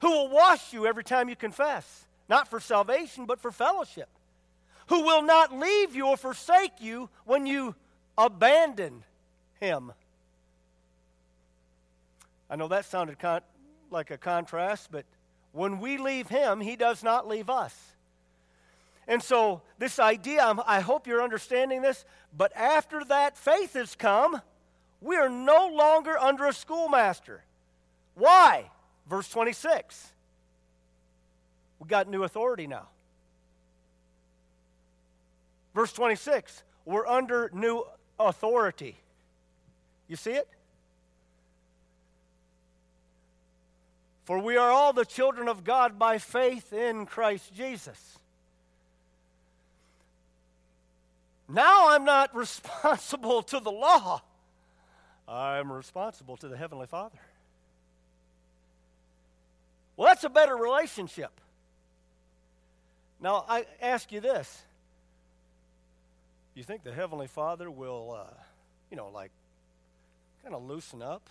who 0.00 0.10
will 0.10 0.28
wash 0.28 0.72
you 0.72 0.88
every 0.88 1.04
time 1.04 1.28
you 1.28 1.36
confess, 1.36 2.04
not 2.28 2.48
for 2.48 2.58
salvation, 2.58 3.26
but 3.26 3.38
for 3.38 3.52
fellowship, 3.52 4.08
who 4.88 5.02
will 5.02 5.22
not 5.22 5.56
leave 5.56 5.94
you 5.94 6.08
or 6.08 6.16
forsake 6.16 6.80
you 6.80 7.08
when 7.24 7.46
you 7.46 7.76
abandon 8.18 9.04
him. 9.60 9.92
I 12.50 12.56
know 12.56 12.66
that 12.66 12.86
sounded 12.86 13.20
con- 13.20 13.42
like 13.92 14.10
a 14.10 14.18
contrast, 14.18 14.88
but 14.90 15.04
when 15.52 15.78
we 15.78 15.98
leave 15.98 16.28
Him, 16.28 16.60
He 16.60 16.74
does 16.74 17.04
not 17.04 17.28
leave 17.28 17.48
us. 17.48 17.74
And 19.06 19.22
so, 19.22 19.62
this 19.78 20.00
idea, 20.00 20.56
I 20.66 20.80
hope 20.80 21.06
you're 21.06 21.22
understanding 21.22 21.82
this, 21.82 22.04
but 22.36 22.50
after 22.56 23.04
that 23.04 23.38
faith 23.38 23.74
has 23.74 23.94
come, 23.94 24.42
we 25.06 25.16
are 25.16 25.28
no 25.28 25.68
longer 25.68 26.18
under 26.18 26.46
a 26.46 26.52
schoolmaster. 26.52 27.42
Why? 28.14 28.70
Verse 29.08 29.28
26. 29.28 30.12
We 31.78 31.88
got 31.88 32.08
new 32.08 32.24
authority 32.24 32.66
now. 32.66 32.88
Verse 35.74 35.92
26. 35.92 36.64
We're 36.84 37.06
under 37.06 37.50
new 37.54 37.84
authority. 38.18 38.96
You 40.08 40.16
see 40.16 40.32
it? 40.32 40.48
For 44.24 44.40
we 44.40 44.56
are 44.56 44.70
all 44.70 44.92
the 44.92 45.04
children 45.04 45.48
of 45.48 45.62
God 45.62 46.00
by 46.00 46.18
faith 46.18 46.72
in 46.72 47.06
Christ 47.06 47.54
Jesus. 47.54 48.18
Now 51.48 51.90
I'm 51.90 52.04
not 52.04 52.34
responsible 52.34 53.42
to 53.44 53.60
the 53.60 53.70
law, 53.70 54.22
I'm 55.28 55.72
responsible 55.72 56.36
to 56.38 56.48
the 56.48 56.56
Heavenly 56.56 56.86
Father. 56.86 57.18
Well, 59.96 60.08
that's 60.08 60.24
a 60.24 60.28
better 60.28 60.54
relationship. 60.54 61.32
Now, 63.20 63.44
I 63.48 63.64
ask 63.80 64.12
you 64.12 64.20
this. 64.20 64.62
You 66.54 66.62
think 66.62 66.84
the 66.84 66.92
Heavenly 66.92 67.26
Father 67.26 67.70
will, 67.70 68.16
uh, 68.18 68.34
you 68.90 68.96
know, 68.96 69.08
like, 69.08 69.30
kind 70.42 70.54
of 70.54 70.62
loosen 70.62 71.02
up? 71.02 71.28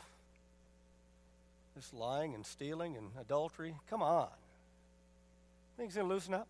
This 1.76 1.94
lying 1.94 2.34
and 2.34 2.46
stealing 2.46 2.98
and 2.98 3.12
adultery. 3.20 3.76
Come 3.90 4.02
on. 4.02 4.30
Think 5.78 5.90
he's 5.90 5.96
going 5.96 6.08
to 6.08 6.14
loosen 6.14 6.34
up? 6.34 6.48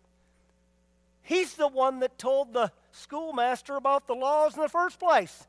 He's 1.22 1.54
the 1.54 1.68
one 1.68 2.00
that 2.00 2.18
told 2.18 2.52
the 2.52 2.70
schoolmaster 2.92 3.76
about 3.76 4.06
the 4.06 4.14
laws 4.14 4.54
in 4.54 4.62
the 4.62 4.68
first 4.68 5.00
place. 5.00 5.46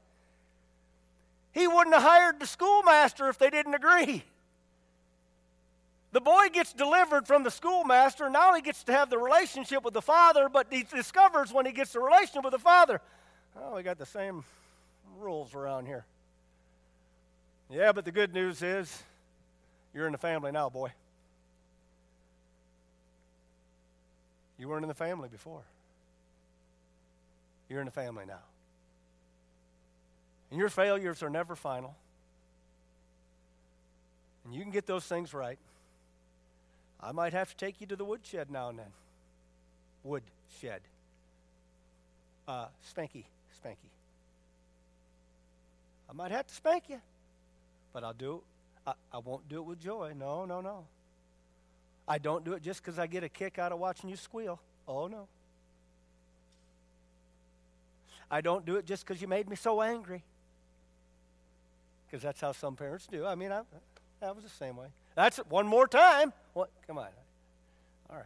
He 1.58 1.68
wouldn't 1.68 1.96
have 1.96 2.04
hired 2.04 2.40
the 2.40 2.46
schoolmaster 2.46 3.30
if 3.30 3.40
they 3.40 3.50
didn't 3.50 3.74
agree. 3.74 4.24
The 6.12 6.22
boy 6.22 6.50
gets 6.54 6.72
delivered 6.72 7.26
from 7.26 7.44
the 7.44 7.50
schoolmaster. 7.50 8.30
Now 8.30 8.54
he 8.54 8.62
gets 8.62 8.84
to 8.84 8.92
have 8.92 9.10
the 9.10 9.18
relationship 9.18 9.84
with 9.84 9.96
the 9.96 10.02
father, 10.04 10.50
but 10.50 10.68
he 10.70 10.84
discovers 10.84 11.52
when 11.52 11.66
he 11.66 11.72
gets 11.72 11.94
the 11.94 12.00
relationship 12.00 12.44
with 12.44 12.52
the 12.52 12.60
father, 12.60 13.02
oh, 13.60 13.76
we 13.76 13.82
got 13.82 13.98
the 13.98 14.06
same 14.06 14.44
rules 15.20 15.56
around 15.56 15.88
here. 15.88 16.06
Yeah, 17.72 17.92
but 17.92 18.06
the 18.06 18.12
good 18.12 18.36
news 18.36 18.62
is 18.62 19.02
you're 19.96 20.06
in 20.06 20.12
the 20.12 20.20
family 20.20 20.52
now, 20.52 20.70
boy. 20.70 20.92
You 24.60 24.68
weren't 24.68 24.84
in 24.84 24.90
the 24.90 24.94
family 24.94 25.28
before. 25.28 25.64
You're 27.68 27.80
in 27.80 27.86
the 27.86 27.92
family 27.92 28.26
now. 28.28 28.42
And 30.52 30.60
your 30.60 30.70
failures 30.70 31.24
are 31.24 31.30
never 31.30 31.56
final. 31.56 31.96
And 34.46 34.54
you 34.54 34.62
can 34.62 34.72
get 34.72 34.86
those 34.86 35.04
things 35.06 35.34
right. 35.34 35.60
I 37.02 37.12
might 37.12 37.34
have 37.34 37.50
to 37.50 37.58
take 37.58 37.82
you 37.82 37.88
to 37.88 37.96
the 37.96 38.06
woodshed 38.06 38.50
now 38.50 38.70
and 38.70 38.80
then. 38.80 38.92
Woodshed. 40.04 40.82
Uh, 42.48 42.68
spanky, 42.90 43.26
spanky. 43.62 43.92
I 46.10 46.14
might 46.14 46.32
have 46.32 46.48
to 46.48 46.54
spank 46.54 46.86
you, 46.88 47.02
but 47.92 48.06
I'll 48.06 48.14
do 48.14 48.42
I, 48.88 48.94
I 49.14 49.18
won't 49.18 49.48
do 49.50 49.58
it 49.58 49.66
with 49.66 49.82
joy. 49.82 50.14
No, 50.18 50.46
no, 50.46 50.62
no. 50.62 50.86
I 52.08 52.18
don't 52.18 52.46
do 52.46 52.54
it 52.54 52.64
just 52.64 52.82
because 52.82 52.98
I 52.98 53.06
get 53.06 53.24
a 53.24 53.30
kick 53.30 53.60
out 53.60 53.74
of 53.74 53.80
watching 53.80 54.10
you 54.10 54.16
squeal. 54.16 54.62
Oh, 54.88 55.08
no. 55.08 55.28
I 58.32 58.40
don't 58.40 58.66
do 58.66 58.78
it 58.78 58.86
just 58.86 59.06
because 59.06 59.22
you 59.22 59.28
made 59.28 59.50
me 59.50 59.58
so 59.58 59.82
angry. 59.82 60.24
Because 62.10 62.24
that's 62.24 62.40
how 62.40 62.54
some 62.54 62.76
parents 62.76 63.08
do. 63.08 63.26
I 63.26 63.36
mean, 63.36 63.52
I, 63.52 63.62
was 64.22 64.44
the 64.44 64.50
same 64.50 64.78
way. 64.78 64.88
That's 65.16 65.40
it. 65.40 65.50
One 65.50 65.68
more 65.68 65.88
time. 65.88 66.32
What? 66.54 66.70
Come 66.88 66.98
on. 66.98 67.08
All 68.10 68.16
right. 68.16 68.26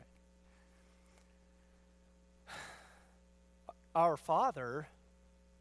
Our 3.96 4.17
Father 4.17 4.88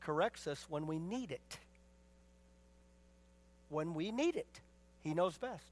corrects 0.01 0.47
us 0.47 0.67
when 0.69 0.87
we 0.87 0.99
need 0.99 1.31
it. 1.31 1.59
When 3.71 3.95
we 3.95 4.11
need 4.11 4.37
it. 4.37 4.61
He 5.03 5.15
knows 5.15 5.39
best. 5.39 5.65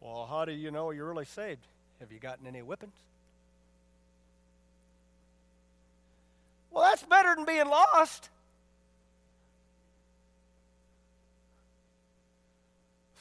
Well, 0.00 0.26
how 0.26 0.46
do 0.46 0.52
you 0.52 0.70
know 0.70 0.90
you're 0.90 1.08
really 1.08 1.26
saved? 1.26 1.66
Have 2.00 2.10
you 2.10 2.18
gotten 2.18 2.46
any 2.46 2.60
whippings? 2.60 2.96
Well, 6.70 6.84
that's 6.84 7.02
better 7.02 7.34
than 7.34 7.44
being 7.44 7.68
lost. 7.68 8.30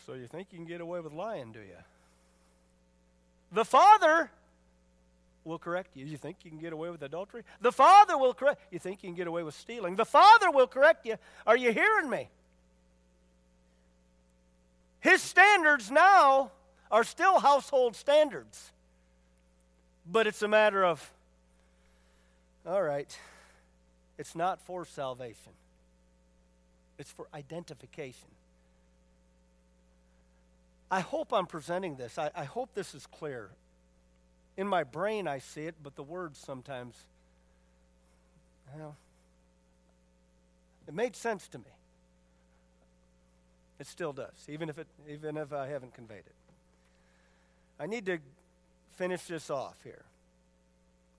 So 0.09 0.15
you 0.15 0.25
think 0.25 0.47
you 0.49 0.57
can 0.57 0.65
get 0.65 0.81
away 0.81 0.99
with 1.01 1.13
lying, 1.13 1.51
do 1.51 1.59
you? 1.59 1.77
The 3.51 3.63
Father 3.63 4.31
will 5.43 5.59
correct 5.59 5.95
you. 5.95 6.03
You 6.03 6.17
think 6.17 6.37
you 6.43 6.49
can 6.49 6.59
get 6.59 6.73
away 6.73 6.89
with 6.89 7.03
adultery? 7.03 7.43
The 7.61 7.71
Father 7.71 8.17
will 8.17 8.33
correct. 8.33 8.59
You 8.71 8.79
think 8.79 9.03
you 9.03 9.09
can 9.09 9.15
get 9.15 9.27
away 9.27 9.43
with 9.43 9.53
stealing? 9.53 9.97
The 9.97 10.05
Father 10.05 10.49
will 10.49 10.65
correct 10.65 11.05
you. 11.05 11.17
Are 11.45 11.55
you 11.55 11.71
hearing 11.71 12.09
me? 12.09 12.27
His 14.99 15.21
standards 15.21 15.91
now 15.91 16.49
are 16.89 17.03
still 17.03 17.37
household 17.37 17.95
standards. 17.95 18.71
But 20.11 20.25
it's 20.25 20.41
a 20.41 20.47
matter 20.47 20.83
of, 20.83 21.07
all 22.65 22.81
right, 22.81 23.15
it's 24.17 24.33
not 24.33 24.59
for 24.59 24.85
salvation, 24.85 25.53
it's 26.97 27.11
for 27.11 27.27
identification. 27.31 28.29
I 30.91 31.01
hope 31.01 31.33
I'm 31.33 31.45
presenting 31.45 31.95
this. 31.95 32.17
I, 32.17 32.31
I 32.35 32.45
hope 32.45 32.73
this 32.73 32.95
is 32.95 33.05
clear. 33.05 33.49
In 34.57 34.67
my 34.67 34.83
brain, 34.83 35.27
I 35.27 35.39
see 35.39 35.63
it, 35.63 35.75
but 35.81 35.95
the 35.95 36.03
words 36.03 36.39
sometimes, 36.39 36.95
well, 38.75 38.95
it 40.87 40.93
made 40.93 41.15
sense 41.15 41.47
to 41.49 41.59
me. 41.59 41.65
It 43.79 43.87
still 43.87 44.11
does, 44.11 44.47
even 44.49 44.67
if, 44.67 44.77
it, 44.77 44.87
even 45.07 45.37
if 45.37 45.53
I 45.53 45.67
haven't 45.67 45.93
conveyed 45.93 46.17
it. 46.19 46.35
I 47.79 47.85
need 47.85 48.05
to 48.07 48.17
finish 48.97 49.23
this 49.23 49.49
off 49.49 49.75
here. 49.83 50.03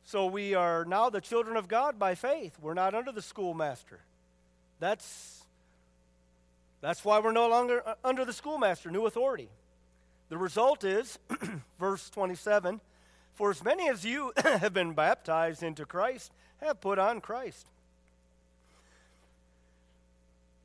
So 0.04 0.26
we 0.26 0.54
are 0.54 0.84
now 0.84 1.08
the 1.08 1.20
children 1.20 1.56
of 1.56 1.68
God 1.68 1.98
by 1.98 2.14
faith. 2.14 2.58
We're 2.60 2.74
not 2.74 2.94
under 2.94 3.12
the 3.12 3.22
schoolmaster. 3.22 4.00
That's, 4.80 5.44
that's 6.80 7.04
why 7.04 7.20
we're 7.20 7.32
no 7.32 7.48
longer 7.48 7.82
uh, 7.86 7.94
under 8.04 8.24
the 8.24 8.32
schoolmaster, 8.32 8.90
new 8.90 9.06
authority. 9.06 9.48
The 10.30 10.38
result 10.38 10.84
is, 10.84 11.18
verse 11.78 12.08
27 12.08 12.80
For 13.34 13.50
as 13.50 13.62
many 13.62 13.88
as 13.90 14.04
you 14.04 14.32
have 14.42 14.72
been 14.72 14.94
baptized 14.94 15.62
into 15.62 15.84
Christ 15.84 16.32
have 16.62 16.80
put 16.80 16.98
on 16.98 17.20
Christ. 17.20 17.66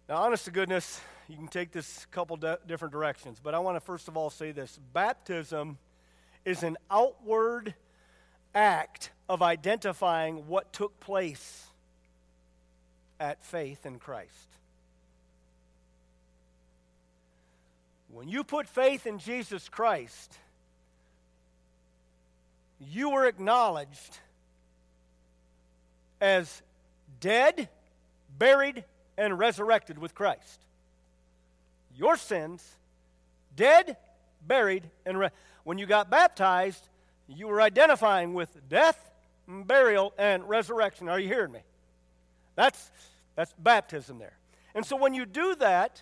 Now, 0.07 0.17
honest 0.17 0.45
to 0.45 0.51
goodness, 0.51 1.01
you 1.27 1.35
can 1.35 1.47
take 1.47 1.71
this 1.71 2.03
a 2.03 2.07
couple 2.07 2.37
different 2.67 2.91
directions, 2.91 3.39
but 3.43 3.55
I 3.55 3.59
want 3.59 3.75
to 3.75 3.79
first 3.79 4.07
of 4.07 4.15
all 4.15 4.29
say 4.29 4.51
this 4.51 4.79
baptism 4.93 5.79
is 6.43 6.61
an 6.61 6.77
outward 6.91 7.73
act 8.53 9.09
of 9.27 9.41
identifying 9.41 10.47
what 10.47 10.71
took 10.71 10.99
place 10.99 11.65
at 13.19 13.43
faith 13.43 13.85
in 13.85 13.97
Christ. 13.97 14.54
When 18.15 18.29
you 18.29 18.45
put 18.45 18.69
faith 18.69 19.05
in 19.05 19.19
Jesus 19.19 19.67
Christ, 19.67 20.39
you 22.79 23.09
were 23.09 23.25
acknowledged 23.25 24.19
as 26.21 26.61
dead, 27.19 27.67
buried, 28.39 28.85
and 29.17 29.37
resurrected 29.37 29.97
with 29.97 30.15
Christ. 30.15 30.61
Your 31.97 32.15
sins, 32.15 32.65
dead, 33.57 33.97
buried, 34.47 34.83
and 35.05 35.19
re- 35.19 35.29
when 35.65 35.77
you 35.77 35.85
got 35.85 36.09
baptized, 36.09 36.87
you 37.27 37.49
were 37.49 37.61
identifying 37.61 38.33
with 38.33 38.49
death, 38.69 39.11
burial, 39.45 40.13
and 40.17 40.47
resurrection. 40.47 41.09
Are 41.09 41.19
you 41.19 41.27
hearing 41.27 41.51
me? 41.51 41.63
That's 42.55 42.91
that's 43.35 43.53
baptism 43.59 44.19
there. 44.19 44.37
And 44.73 44.85
so 44.85 44.95
when 44.95 45.13
you 45.13 45.25
do 45.25 45.55
that 45.55 46.01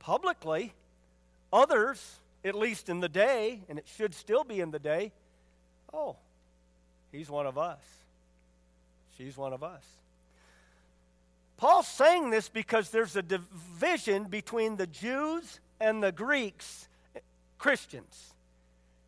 publicly, 0.00 0.74
others, 1.52 2.18
at 2.44 2.54
least 2.54 2.88
in 2.88 3.00
the 3.00 3.08
day, 3.08 3.60
and 3.68 3.78
it 3.78 3.86
should 3.96 4.14
still 4.14 4.44
be 4.44 4.60
in 4.60 4.70
the 4.70 4.78
day, 4.78 5.12
oh, 5.92 6.16
he's 7.12 7.28
one 7.30 7.46
of 7.46 7.58
us. 7.58 7.80
She's 9.16 9.36
one 9.36 9.52
of 9.52 9.62
us. 9.62 9.82
Paul's 11.56 11.88
saying 11.88 12.30
this 12.30 12.48
because 12.48 12.88
there's 12.88 13.16
a 13.16 13.22
division 13.22 14.24
between 14.24 14.76
the 14.76 14.86
Jews 14.86 15.60
and 15.78 16.02
the 16.02 16.10
Greeks, 16.10 16.88
Christians. 17.58 18.32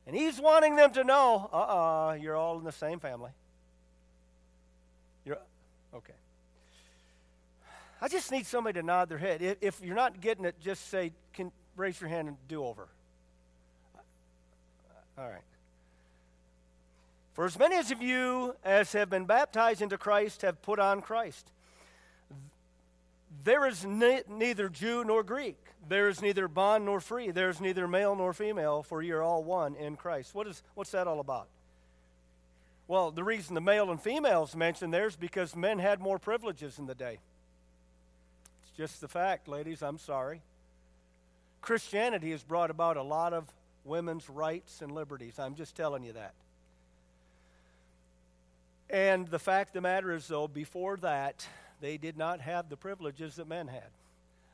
And 0.06 0.14
he's 0.14 0.38
wanting 0.38 0.76
them 0.76 0.92
to 0.92 1.04
know 1.04 1.48
uh 1.52 1.56
uh-uh, 1.56 2.08
uh, 2.10 2.12
you 2.14 2.30
are 2.30 2.36
all 2.36 2.58
in 2.58 2.64
the 2.64 2.72
same 2.72 3.00
family. 3.00 3.30
You're, 5.24 5.38
okay. 5.94 6.12
I 8.02 8.08
just 8.08 8.30
need 8.30 8.46
somebody 8.46 8.80
to 8.80 8.84
nod 8.84 9.08
their 9.08 9.18
head. 9.18 9.56
If 9.60 9.80
you're 9.82 9.96
not 9.96 10.20
getting 10.20 10.44
it, 10.44 10.56
just 10.60 10.90
say, 10.90 11.12
can, 11.32 11.52
raise 11.76 12.00
your 12.00 12.08
hand 12.08 12.28
and 12.28 12.36
do 12.48 12.64
over. 12.64 12.88
All 15.18 15.28
right. 15.28 15.42
For 17.34 17.46
as 17.46 17.58
many 17.58 17.76
of 17.76 18.02
you 18.02 18.54
as 18.64 18.92
have 18.92 19.08
been 19.08 19.24
baptized 19.24 19.80
into 19.80 19.96
Christ 19.96 20.42
have 20.42 20.60
put 20.62 20.78
on 20.78 21.00
Christ. 21.00 21.50
There 23.44 23.66
is 23.66 23.84
ne- 23.84 24.22
neither 24.28 24.68
Jew 24.68 25.04
nor 25.04 25.22
Greek. 25.22 25.56
There 25.88 26.08
is 26.08 26.22
neither 26.22 26.46
bond 26.46 26.84
nor 26.84 27.00
free. 27.00 27.30
There 27.30 27.48
is 27.48 27.60
neither 27.60 27.88
male 27.88 28.14
nor 28.14 28.32
female, 28.32 28.82
for 28.82 29.02
you 29.02 29.16
are 29.16 29.22
all 29.22 29.42
one 29.42 29.74
in 29.74 29.96
Christ. 29.96 30.34
What 30.34 30.46
is, 30.46 30.62
what's 30.74 30.90
that 30.92 31.08
all 31.08 31.20
about? 31.20 31.48
Well, 32.86 33.10
the 33.10 33.24
reason 33.24 33.54
the 33.54 33.60
male 33.60 33.90
and 33.90 34.00
females 34.00 34.54
mentioned 34.54 34.92
there 34.92 35.06
is 35.06 35.16
because 35.16 35.56
men 35.56 35.78
had 35.78 36.00
more 36.00 36.18
privileges 36.18 36.78
in 36.78 36.86
the 36.86 36.94
day. 36.94 37.18
It's 38.62 38.76
just 38.76 39.00
the 39.00 39.08
fact, 39.08 39.48
ladies. 39.48 39.82
I'm 39.82 39.98
sorry. 39.98 40.42
Christianity 41.62 42.32
has 42.32 42.42
brought 42.42 42.70
about 42.70 42.96
a 42.96 43.02
lot 43.02 43.32
of 43.32 43.46
women's 43.84 44.28
rights 44.28 44.82
and 44.82 44.92
liberties. 44.92 45.38
I'm 45.38 45.54
just 45.54 45.76
telling 45.76 46.04
you 46.04 46.12
that. 46.12 46.34
And 48.90 49.26
the 49.28 49.38
fact 49.38 49.70
of 49.70 49.74
the 49.74 49.80
matter 49.80 50.12
is, 50.12 50.28
though, 50.28 50.48
before 50.48 50.98
that, 50.98 51.46
they 51.80 51.96
did 51.96 52.18
not 52.18 52.40
have 52.40 52.68
the 52.68 52.76
privileges 52.76 53.36
that 53.36 53.48
men 53.48 53.68
had. 53.68 53.88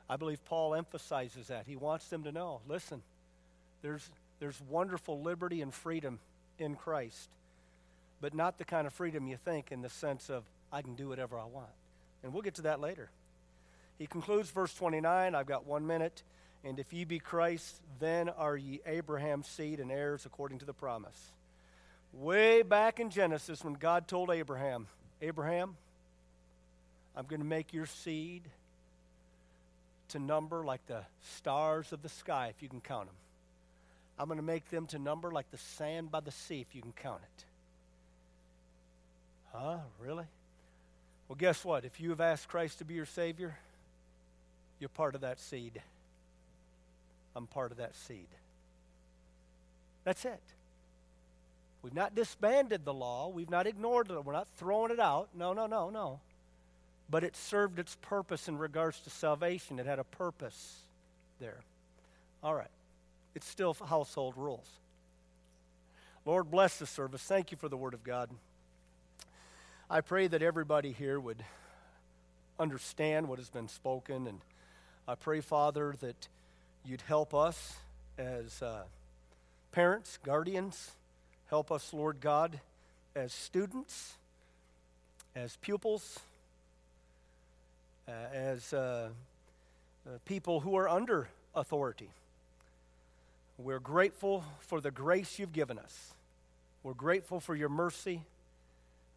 I 0.09 0.17
believe 0.17 0.43
Paul 0.45 0.75
emphasizes 0.75 1.49
that. 1.49 1.67
He 1.67 1.77
wants 1.77 2.09
them 2.09 2.23
to 2.25 2.33
know 2.33 2.61
listen, 2.69 3.03
there's, 3.83 4.09
there's 4.39 4.61
wonderful 4.71 5.21
liberty 5.21 5.61
and 5.61 5.75
freedom 5.75 6.19
in 6.59 6.77
Christ, 6.77 7.29
but 8.21 8.35
not 8.35 8.59
the 8.59 8.65
kind 8.65 8.87
of 8.87 8.93
freedom 8.93 9.27
you 9.27 9.37
think 9.37 9.73
in 9.73 9.83
the 9.83 9.91
sense 9.91 10.31
of, 10.31 10.45
I 10.73 10.83
can 10.83 10.95
do 10.95 11.09
whatever 11.09 11.39
I 11.39 11.45
want. 11.45 11.71
And 12.23 12.33
we'll 12.33 12.43
get 12.43 12.55
to 12.55 12.63
that 12.63 12.81
later. 12.81 13.11
He 13.99 14.07
concludes 14.07 14.51
verse 14.51 14.73
29. 14.75 15.35
I've 15.35 15.47
got 15.47 15.67
one 15.67 15.87
minute. 15.87 16.23
And 16.65 16.79
if 16.79 16.93
ye 16.93 17.05
be 17.05 17.19
Christ, 17.19 17.75
then 18.01 18.29
are 18.29 18.57
ye 18.57 18.81
Abraham's 18.85 19.47
seed 19.47 19.81
and 19.81 19.91
heirs 19.91 20.27
according 20.27 20.59
to 20.59 20.65
the 20.65 20.73
promise. 20.73 21.33
Way 22.13 22.63
back 22.63 23.01
in 23.01 23.11
Genesis, 23.11 23.63
when 23.63 23.75
God 23.75 24.09
told 24.09 24.31
Abraham, 24.31 24.87
Abraham, 25.23 25.77
I'm 27.17 27.27
going 27.27 27.41
to 27.41 27.47
make 27.47 27.73
your 27.73 27.87
seed 27.87 28.43
to 30.11 30.19
number 30.19 30.65
like 30.65 30.85
the 30.87 31.03
stars 31.37 31.93
of 31.93 32.03
the 32.03 32.09
sky, 32.09 32.53
if 32.55 32.63
you 32.63 32.69
can 32.69 32.81
count 32.81 33.07
them. 33.07 33.15
I'm 34.19 34.27
going 34.27 34.39
to 34.39 34.45
make 34.45 34.69
them 34.71 34.87
to 34.87 34.99
number 34.99 35.31
like 35.31 35.51
the 35.51 35.59
sand 35.59 36.11
by 36.11 36.21
the 36.21 36.33
sea, 36.33 36.61
if 36.61 36.75
you 36.75 36.83
can 36.83 36.93
count 36.93 37.21
it. 37.23 37.45
Huh? 39.53 39.77
Really? 40.01 40.25
Well, 41.29 41.37
guess 41.37 41.65
what? 41.65 41.85
If 41.85 42.01
you 42.01 42.11
have 42.11 42.21
asked 42.21 42.49
Christ 42.49 42.79
to 42.79 42.85
be 42.85 42.95
your 42.95 43.07
Savior, 43.07 43.57
you're 44.81 44.89
part 44.89 45.15
of 45.15 45.21
that 45.21 45.39
seed. 45.41 45.81
I'm 47.39 47.47
part 47.47 47.73
of 47.73 47.79
that 47.79 47.97
seed. 47.97 48.29
That's 50.05 50.27
it. 50.27 50.43
We've 51.81 51.95
not 51.95 52.15
disbanded 52.15 52.85
the 52.85 52.93
law. 52.93 53.29
We've 53.29 53.49
not 53.49 53.67
ignored 53.67 54.11
it. 54.11 54.25
We're 54.25 54.35
not 54.35 54.49
throwing 54.59 54.93
it 54.93 55.01
out. 55.01 55.31
No, 55.35 55.55
no, 55.55 55.67
no, 55.67 55.89
no 55.89 56.21
but 57.11 57.25
it 57.25 57.37
served 57.37 57.79
its 57.79 57.97
purpose 58.03 58.49
in 58.49 58.59
regards 58.59 59.01
to 59.01 59.11
salvation. 59.11 59.79
It 59.79 59.87
had 59.87 59.99
a 59.99 60.05
purpose 60.05 60.83
there. 61.41 61.59
All 62.43 62.55
right. 62.55 62.71
It's 63.35 63.47
still 63.47 63.75
household 63.75 64.35
rules. 64.37 64.69
Lord, 66.27 66.51
bless 66.51 66.79
the 66.79 66.87
service. 66.87 67.23
Thank 67.23 67.51
you 67.51 67.57
for 67.57 67.69
the 67.69 67.77
Word 67.77 67.95
of 67.95 68.05
God. 68.05 68.29
I 69.89 70.03
pray 70.03 70.27
that 70.27 70.43
everybody 70.43 70.93
here 70.93 71.19
would 71.19 71.43
understand 72.59 73.29
what 73.29 73.39
has 73.39 73.49
been 73.49 73.69
spoken, 73.69 74.27
and 74.27 74.41
I 75.07 75.15
pray, 75.15 75.41
Father, 75.41 75.95
that 76.01 76.29
you'd 76.89 77.03
help 77.03 77.35
us 77.35 77.77
as 78.17 78.63
uh, 78.63 78.83
parents, 79.73 80.19
guardians, 80.25 80.93
help 81.51 81.71
us, 81.71 81.93
Lord 81.93 82.21
God, 82.21 82.61
as 83.15 83.33
students, 83.33 84.15
as 85.37 85.57
pupils 85.57 86.21
uh, 88.09 88.13
as 88.33 88.73
uh, 88.73 89.09
uh, 90.07 90.11
people 90.25 90.61
who 90.61 90.77
are 90.77 90.89
under 90.89 91.29
authority. 91.55 92.09
We're 93.59 93.81
grateful 93.81 94.45
for 94.61 94.81
the 94.81 94.91
grace 94.91 95.39
you've 95.39 95.53
given 95.53 95.79
us. 95.79 96.15
We're 96.83 96.95
grateful 96.95 97.39
for 97.39 97.55
your 97.55 97.69
mercy. 97.69 98.23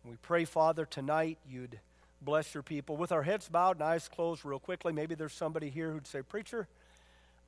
We 0.04 0.18
pray, 0.22 0.44
Father, 0.44 0.86
tonight 0.86 1.38
you'd 1.50 1.80
bless 2.22 2.54
your 2.54 2.64
people. 2.64 2.98
With 2.98 3.14
our 3.14 3.24
heads 3.24 3.48
bowed 3.48 3.78
and 3.78 3.84
eyes 3.84 4.10
closed, 4.10 4.44
real 4.44 4.60
quickly, 4.60 4.92
maybe 4.92 5.16
there's 5.16 5.32
somebody 5.32 5.70
here 5.70 5.92
who'd 5.92 6.08
say, 6.08 6.22
Preacher, 6.22 6.68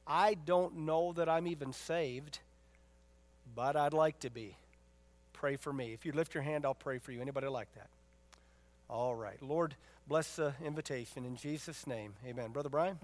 I 0.05 0.33
don't 0.33 0.79
know 0.79 1.13
that 1.13 1.29
I'm 1.29 1.47
even 1.47 1.73
saved, 1.73 2.39
but 3.55 3.75
I'd 3.75 3.93
like 3.93 4.19
to 4.19 4.29
be. 4.29 4.55
Pray 5.31 5.55
for 5.55 5.73
me. 5.73 5.93
If 5.93 6.05
you 6.05 6.11
lift 6.11 6.33
your 6.33 6.43
hand, 6.43 6.65
I'll 6.65 6.73
pray 6.73 6.99
for 6.99 7.11
you. 7.11 7.21
Anybody 7.21 7.47
like 7.47 7.73
that? 7.75 7.87
All 8.89 9.15
right. 9.15 9.41
Lord, 9.41 9.75
bless 10.07 10.35
the 10.35 10.53
invitation 10.63 11.25
in 11.25 11.35
Jesus' 11.35 11.87
name. 11.87 12.13
Amen. 12.25 12.51
Brother 12.51 12.69
Brian? 12.69 12.99